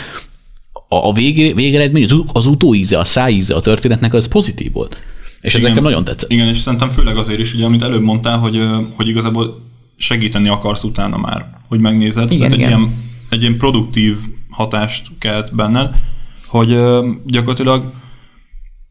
a, 1.03 1.13
vég, 1.13 1.55
végeredmény, 1.55 2.07
az, 2.33 2.47
utóíze, 2.47 2.99
a 2.99 3.05
szájíze 3.05 3.55
a 3.55 3.61
történetnek 3.61 4.15
az 4.15 4.29
pozitív 4.29 4.73
volt. 4.73 5.03
És 5.41 5.55
ez 5.55 5.63
nekem 5.63 5.83
nagyon 5.83 6.05
tetszett. 6.05 6.31
Igen, 6.31 6.49
és 6.49 6.59
szerintem 6.59 6.91
főleg 6.91 7.17
azért 7.17 7.41
is, 7.41 7.55
ugye, 7.55 7.65
amit 7.65 7.83
előbb 7.83 8.03
mondtál, 8.03 8.39
hogy, 8.39 8.63
hogy 8.97 9.09
igazából 9.09 9.63
segíteni 9.97 10.49
akarsz 10.49 10.83
utána 10.83 11.17
már, 11.17 11.59
hogy 11.69 11.81
megnézed. 11.81 12.33
Igen, 12.33 12.37
Tehát 12.39 12.53
egy 12.53 12.59
igen. 12.59 12.69
ilyen, 12.69 12.95
egy 13.29 13.41
ilyen 13.41 13.57
produktív 13.57 14.17
hatást 14.51 15.07
kelt 15.19 15.55
benned, 15.55 15.91
hogy 16.47 16.69
gyakorlatilag 17.27 17.93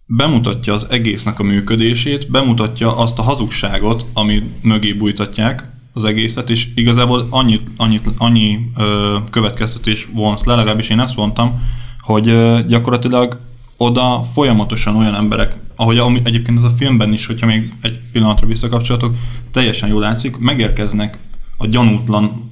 bemutatja 0.05 0.73
az 0.73 0.87
egésznek 0.89 1.39
a 1.39 1.43
működését, 1.43 2.31
bemutatja 2.31 2.97
azt 2.97 3.19
a 3.19 3.21
hazugságot, 3.21 4.05
ami 4.13 4.43
mögé 4.61 4.93
bújtatják 4.93 5.71
az 5.93 6.05
egészet, 6.05 6.49
és 6.49 6.67
igazából 6.75 7.27
annyit, 7.29 7.61
annyit, 7.77 8.09
annyi 8.17 8.59
ö, 8.77 9.17
következtetés 9.29 10.07
vonsz 10.13 10.43
le, 10.43 10.55
legalábbis 10.55 10.89
én 10.89 10.99
ezt 10.99 11.15
mondtam, 11.15 11.61
hogy 12.03 12.25
gyakorlatilag 12.65 13.39
oda 13.77 14.25
folyamatosan 14.33 14.95
olyan 14.95 15.15
emberek, 15.15 15.55
ahogy 15.75 16.21
egyébként 16.23 16.57
ez 16.57 16.63
a 16.63 16.69
filmben 16.77 17.13
is, 17.13 17.25
hogyha 17.25 17.45
még 17.45 17.73
egy 17.81 17.99
pillanatra 18.11 18.47
visszakapcsolatok, 18.47 19.15
teljesen 19.51 19.89
jól 19.89 20.01
látszik, 20.01 20.37
megérkeznek 20.37 21.17
a 21.57 21.67
gyanútlan 21.67 22.51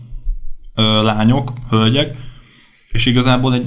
ö, 0.76 1.04
lányok, 1.04 1.54
hölgyek, 1.70 2.18
és 2.92 3.06
igazából 3.06 3.54
egy 3.54 3.66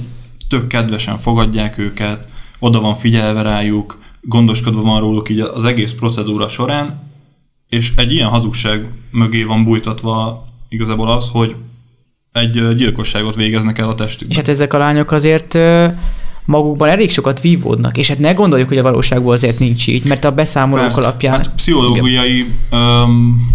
tök 0.49 0.67
kedvesen 0.67 1.17
fogadják 1.17 1.77
őket, 1.77 2.27
oda 2.59 2.79
van 2.79 2.95
figyelve 2.95 3.41
rájuk, 3.41 3.99
gondoskodva 4.21 4.81
van 4.81 4.99
róluk 4.99 5.29
így 5.29 5.39
az 5.39 5.63
egész 5.63 5.93
procedúra 5.93 6.47
során, 6.47 7.11
és 7.69 7.93
egy 7.95 8.11
ilyen 8.11 8.29
hazugság 8.29 8.89
mögé 9.11 9.43
van 9.43 9.63
bújtatva 9.63 10.45
igazából 10.69 11.09
az, 11.09 11.29
hogy 11.29 11.55
egy 12.35 12.75
gyilkosságot 12.75 13.35
végeznek 13.35 13.77
el 13.77 13.87
a 13.89 13.91
És 13.91 13.97
testükben. 13.97 14.37
hát 14.37 14.47
ezek 14.47 14.73
a 14.73 14.77
lányok 14.77 15.11
azért 15.11 15.57
magukban 16.45 16.89
elég 16.89 17.09
sokat 17.09 17.41
vívódnak, 17.41 17.97
és 17.97 18.07
hát 18.07 18.19
ne 18.19 18.33
gondoljuk, 18.33 18.67
hogy 18.67 18.77
a 18.77 18.83
valóságból 18.83 19.33
azért 19.33 19.59
nincs 19.59 19.87
így, 19.87 20.03
mert 20.03 20.25
a 20.25 20.31
beszámolók 20.31 20.83
Persze. 20.83 21.01
alapján... 21.01 21.33
Hát 21.33 21.51
pszichológiai, 21.55 22.45
öm, 22.71 23.47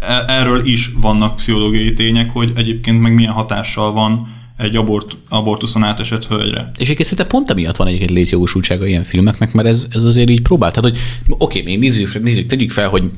e- 0.00 0.24
erről 0.26 0.66
is 0.66 0.90
vannak 1.00 1.36
pszichológiai 1.36 1.92
tények, 1.92 2.30
hogy 2.30 2.52
egyébként 2.56 3.00
meg 3.00 3.14
milyen 3.14 3.32
hatással 3.32 3.92
van 3.92 4.28
egy 4.56 4.76
abort, 4.76 5.16
abortuszon 5.28 5.82
átesett 5.82 6.26
hölgyre. 6.26 6.70
És 6.74 6.84
egyébként 6.84 7.08
szerintem 7.08 7.26
pont 7.26 7.50
emiatt 7.50 7.76
van 7.76 7.86
egyébként 7.86 8.10
létjogosultsága 8.10 8.86
ilyen 8.86 9.04
filmeknek, 9.04 9.52
mert 9.52 9.68
ez, 9.68 9.86
ez 9.90 10.04
azért 10.04 10.30
így 10.30 10.42
próbál. 10.42 10.70
Tehát, 10.70 10.90
hogy 10.90 10.98
oké, 11.38 11.62
még 11.62 11.78
nézzük, 11.78 12.22
nézzük, 12.22 12.46
tegyük 12.46 12.70
fel, 12.70 12.88
hogy 12.88 13.10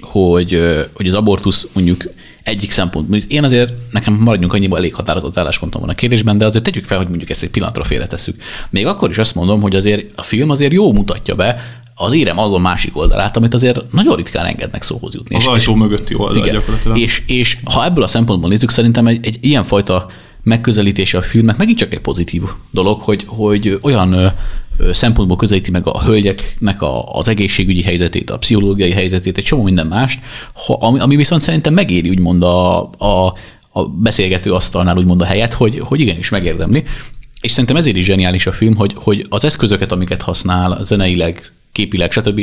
hogy, 0.00 0.60
hogy 0.92 1.06
az 1.06 1.14
abortusz 1.14 1.66
mondjuk 1.72 2.04
egyik 2.42 2.70
szempont. 2.70 3.08
Mondjuk 3.08 3.32
én 3.32 3.44
azért, 3.44 3.72
nekem 3.90 4.14
maradjunk 4.14 4.52
annyiba 4.52 4.76
elég 4.76 4.94
határozott 4.94 5.38
álláspontom 5.38 5.80
van 5.80 5.90
a 5.90 5.94
kérdésben, 5.94 6.38
de 6.38 6.44
azért 6.44 6.64
tegyük 6.64 6.84
fel, 6.84 6.96
hogy 6.96 7.08
mondjuk 7.08 7.30
ezt 7.30 7.42
egy 7.42 7.50
pillanatra 7.50 7.84
félretesszük. 7.84 8.42
Még 8.70 8.86
akkor 8.86 9.10
is 9.10 9.18
azt 9.18 9.34
mondom, 9.34 9.60
hogy 9.60 9.76
azért 9.76 10.10
a 10.14 10.22
film 10.22 10.50
azért 10.50 10.72
jó 10.72 10.92
mutatja 10.92 11.34
be 11.34 11.80
az 11.94 12.12
érem 12.12 12.38
azon 12.38 12.60
másik 12.60 12.96
oldalát, 12.96 13.36
amit 13.36 13.54
azért 13.54 13.92
nagyon 13.92 14.16
ritkán 14.16 14.46
engednek 14.46 14.82
szóhoz 14.82 15.14
jutni. 15.14 15.36
Az 15.36 15.42
és, 15.42 15.48
ajtó 15.48 15.72
és, 15.72 15.78
mögötti 15.78 16.14
oldal 16.14 16.36
igen, 16.36 16.54
gyakorlatilag. 16.54 16.98
És, 16.98 17.22
és 17.26 17.58
ha 17.64 17.84
ebből 17.84 18.02
a 18.02 18.06
szempontból 18.06 18.50
nézzük, 18.50 18.70
szerintem 18.70 19.06
egy, 19.06 19.26
egy 19.26 19.38
ilyenfajta 19.40 20.06
megközelítése 20.42 21.18
a 21.18 21.22
filmnek 21.22 21.56
megint 21.56 21.78
csak 21.78 21.92
egy 21.92 22.00
pozitív 22.00 22.42
dolog, 22.70 23.00
hogy, 23.00 23.24
hogy 23.26 23.78
olyan 23.82 24.32
szempontból 24.92 25.36
közelíti 25.36 25.70
meg 25.70 25.86
a 25.86 26.02
hölgyeknek 26.02 26.82
a, 26.82 27.12
az 27.12 27.28
egészségügyi 27.28 27.82
helyzetét, 27.82 28.30
a 28.30 28.38
pszichológiai 28.38 28.90
helyzetét, 28.90 29.38
egy 29.38 29.44
csomó 29.44 29.62
minden 29.62 29.86
mást, 29.86 30.20
ami, 30.66 30.98
ami 30.98 31.16
viszont 31.16 31.42
szerintem 31.42 31.74
megéri 31.74 32.08
úgymond 32.08 32.42
a, 32.42 32.82
a, 32.82 33.34
a 33.72 33.84
beszélgető 33.88 34.52
asztalnál 34.52 34.96
úgymond 34.96 35.20
a 35.20 35.24
helyet, 35.24 35.54
hogy, 35.54 35.78
hogy 35.78 36.00
igenis 36.00 36.28
megérdemli. 36.28 36.84
És 37.40 37.50
szerintem 37.50 37.76
ezért 37.76 37.96
is 37.96 38.04
zseniális 38.04 38.46
a 38.46 38.52
film, 38.52 38.74
hogy, 38.74 38.92
hogy 38.96 39.26
az 39.28 39.44
eszközöket, 39.44 39.92
amiket 39.92 40.22
használ 40.22 40.84
zeneileg, 40.84 41.52
képileg, 41.72 42.12
stb. 42.12 42.40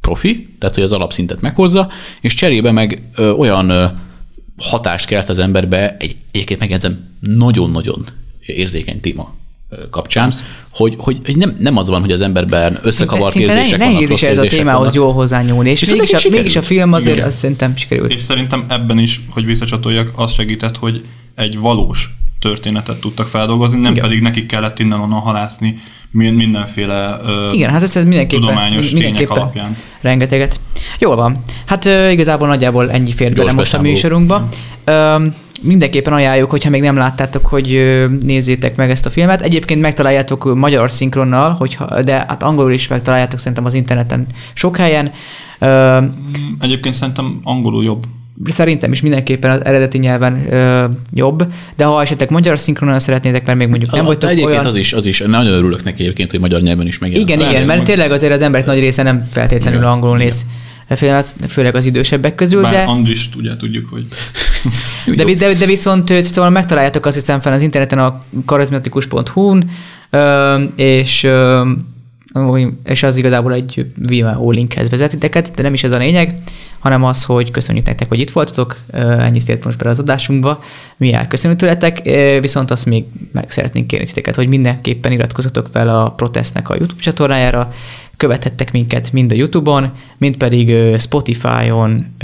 profi, 0.00 0.48
tehát 0.58 0.74
hogy 0.74 0.84
az 0.84 0.92
alapszintet 0.92 1.40
meghozza, 1.40 1.88
és 2.20 2.34
cserébe 2.34 2.72
meg 2.72 3.02
ö, 3.14 3.30
olyan 3.30 3.70
ö, 3.70 3.86
hatást 4.58 5.06
kelt 5.06 5.28
az 5.28 5.38
emberbe, 5.38 5.96
egy, 5.98 6.16
egyébként 6.30 6.60
megjegyzem, 6.60 7.14
nagyon-nagyon 7.20 8.06
érzékeny 8.46 9.00
téma 9.00 9.34
kapcsán, 9.90 10.32
hogy, 10.70 10.94
hogy 10.98 11.36
nem, 11.36 11.56
nem 11.58 11.76
az 11.76 11.88
van, 11.88 12.00
hogy 12.00 12.12
az 12.12 12.20
emberben 12.20 12.78
összekavart 12.82 13.32
szinte, 13.32 13.52
érzések 13.52 13.68
szinte 13.68 13.86
nehéz 13.86 14.10
is 14.10 14.22
ez 14.22 14.38
a 14.38 14.46
témához 14.46 14.78
vannak. 14.78 14.94
jól 14.94 15.12
hozzányúlni, 15.12 15.70
és 15.70 15.90
mégis 15.90 16.12
a, 16.12 16.28
mégis 16.30 16.56
a 16.56 16.62
film 16.62 16.92
azért 16.92 17.26
azt 17.26 17.38
szerintem 17.38 17.76
sikerült. 17.76 18.12
És 18.12 18.20
szerintem 18.20 18.64
ebben 18.68 18.98
is, 18.98 19.20
hogy 19.30 19.44
visszacsatoljak, 19.44 20.12
az 20.16 20.32
segített, 20.32 20.76
hogy 20.76 21.04
egy 21.34 21.58
valós 21.58 22.14
történetet 22.40 23.00
tudtak 23.00 23.26
feldolgozni, 23.26 23.80
nem 23.80 23.92
Igen. 23.92 24.04
pedig 24.04 24.20
nekik 24.20 24.46
kellett 24.46 24.78
innen 24.78 25.00
onnan 25.00 25.20
halászni 25.20 25.78
mindenféle 26.10 27.18
uh, 27.22 27.54
Igen, 27.54 27.70
hát 27.70 27.82
ez 27.82 27.94
mindenképpen, 27.94 28.40
tudományos 28.40 28.90
mindenképpen 28.90 29.26
tények 29.26 29.42
alapján. 29.42 29.76
Rengeteget. 30.00 30.60
Jól 30.98 31.16
van. 31.16 31.36
Hát 31.66 31.84
uh, 31.84 32.12
igazából 32.12 32.48
nagyjából 32.48 32.90
ennyi 32.90 33.12
fért 33.12 33.34
bele 33.34 33.52
most 33.52 33.74
a 33.74 33.80
műsorunkba. 33.80 34.48
Uh, 34.86 35.22
mindenképpen 35.62 36.12
ajánljuk, 36.12 36.50
hogyha 36.50 36.70
még 36.70 36.82
nem 36.82 36.96
láttátok, 36.96 37.46
hogy 37.46 37.96
nézzétek 38.20 38.76
meg 38.76 38.90
ezt 38.90 39.06
a 39.06 39.10
filmet. 39.10 39.40
Egyébként 39.40 39.80
megtaláljátok 39.80 40.54
magyar 40.54 40.90
szinkronnal, 40.90 41.50
hogyha, 41.50 42.02
de 42.02 42.12
hát 42.12 42.42
angolul 42.42 42.72
is 42.72 42.88
megtaláljátok 42.88 43.38
szerintem 43.38 43.64
az 43.64 43.74
interneten 43.74 44.26
sok 44.54 44.76
helyen. 44.76 45.12
Egyébként 46.60 46.94
szerintem 46.94 47.40
angolul 47.42 47.84
jobb. 47.84 48.04
Szerintem 48.44 48.92
is 48.92 49.00
mindenképpen 49.00 49.50
az 49.50 49.64
eredeti 49.64 49.98
nyelven 49.98 50.52
ö, 50.52 50.84
jobb, 51.12 51.46
de 51.76 51.84
ha 51.84 52.02
esetleg 52.02 52.30
magyar 52.30 52.58
szinkronon 52.58 52.98
szeretnétek, 52.98 53.46
mert 53.46 53.58
még 53.58 53.68
mondjuk 53.68 53.94
nem 53.94 54.04
vagytok 54.04 54.30
egyébként 54.30 54.52
olyan... 54.52 54.66
az 54.66 54.74
is, 54.74 54.92
az 54.92 55.06
is, 55.06 55.18
nagyon 55.18 55.52
örülök 55.52 55.84
neki 55.84 56.02
egyébként, 56.02 56.30
hogy 56.30 56.40
magyar 56.40 56.60
nyelven 56.60 56.86
is 56.86 56.98
megjelenik. 56.98 57.34
Igen, 57.34 57.50
igen, 57.50 57.66
mert 57.66 57.84
tényleg 57.84 58.10
azért 58.10 58.32
az 58.32 58.42
emberek 58.42 58.66
nagy 58.66 58.78
része 58.78 59.02
nem 59.02 59.28
feltétlenül 59.32 59.78
igen. 59.78 59.92
angolul 59.92 60.16
néz 60.16 60.46
filmet, 60.94 61.34
főleg 61.48 61.74
az 61.74 61.86
idősebbek 61.86 62.34
közül. 62.34 62.62
Bár 62.62 62.72
de... 62.72 62.82
Andrist 62.82 63.34
ugye 63.34 63.56
tudjuk, 63.56 63.88
hogy... 63.88 64.06
de, 65.16 65.34
de, 65.34 65.54
de 65.54 65.66
viszont 65.66 66.24
szóval 66.24 66.50
megtaláljátok 66.50 67.06
azt 67.06 67.16
hiszem 67.16 67.40
fel 67.40 67.52
az 67.52 67.62
interneten 67.62 67.98
a 67.98 68.24
karizmatikus.hu-n, 68.44 69.70
és 70.76 71.28
és 72.84 73.02
az 73.02 73.16
igazából 73.16 73.52
egy 73.52 73.86
Vimeo 73.96 74.50
linkhez 74.50 74.90
vezet 74.90 75.10
titeket, 75.10 75.52
de 75.54 75.62
nem 75.62 75.74
is 75.74 75.84
ez 75.84 75.92
a 75.92 75.98
lényeg, 75.98 76.42
hanem 76.78 77.04
az, 77.04 77.24
hogy 77.24 77.50
köszönjük 77.50 77.86
nektek, 77.86 78.08
hogy 78.08 78.20
itt 78.20 78.30
voltatok, 78.30 78.80
ennyit 78.92 79.42
fért 79.42 79.64
most 79.64 79.78
bele 79.78 79.90
az 79.90 79.98
adásunkba, 79.98 80.62
mi 80.96 81.12
elköszönjük 81.12 81.60
tőletek, 81.60 82.02
viszont 82.40 82.70
azt 82.70 82.86
még 82.86 83.04
meg 83.32 83.50
szeretnénk 83.50 83.86
kérni 83.86 84.06
titeket, 84.06 84.34
hogy 84.34 84.48
mindenképpen 84.48 85.12
iratkozzatok 85.12 85.68
fel 85.72 85.88
a 85.88 86.10
protestnek 86.10 86.68
a 86.68 86.74
YouTube 86.74 87.00
csatornájára, 87.00 87.72
követhettek 88.16 88.72
minket 88.72 89.12
mind 89.12 89.30
a 89.30 89.34
YouTube-on, 89.34 89.92
mind 90.18 90.36
pedig 90.36 90.96
Spotify-on, 90.98 92.16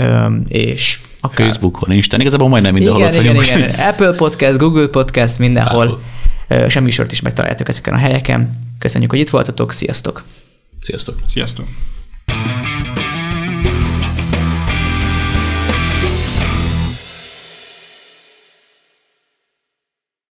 és 0.47 0.99
akár... 1.21 1.47
Facebookon, 1.47 1.91
Instán, 1.91 2.19
igazából 2.19 2.47
majdnem 2.47 2.73
mindenhol 2.73 3.01
igen, 3.01 3.35
ott 3.35 3.41
igen, 3.41 3.59
igen. 3.59 3.79
Apple 3.89 4.13
Podcast, 4.13 4.57
Google 4.57 4.87
Podcast, 4.87 5.39
mindenhol. 5.39 6.01
Semmi 6.67 6.91
sort 6.91 7.11
is 7.11 7.21
megtaláljátok 7.21 7.67
ezeken 7.67 7.93
a 7.93 7.97
helyeken. 7.97 8.59
Köszönjük, 8.79 9.09
hogy 9.09 9.19
itt 9.19 9.29
voltatok, 9.29 9.71
sziasztok! 9.71 10.23
Sziasztok! 10.79 11.15
Sziasztok! 11.27 11.65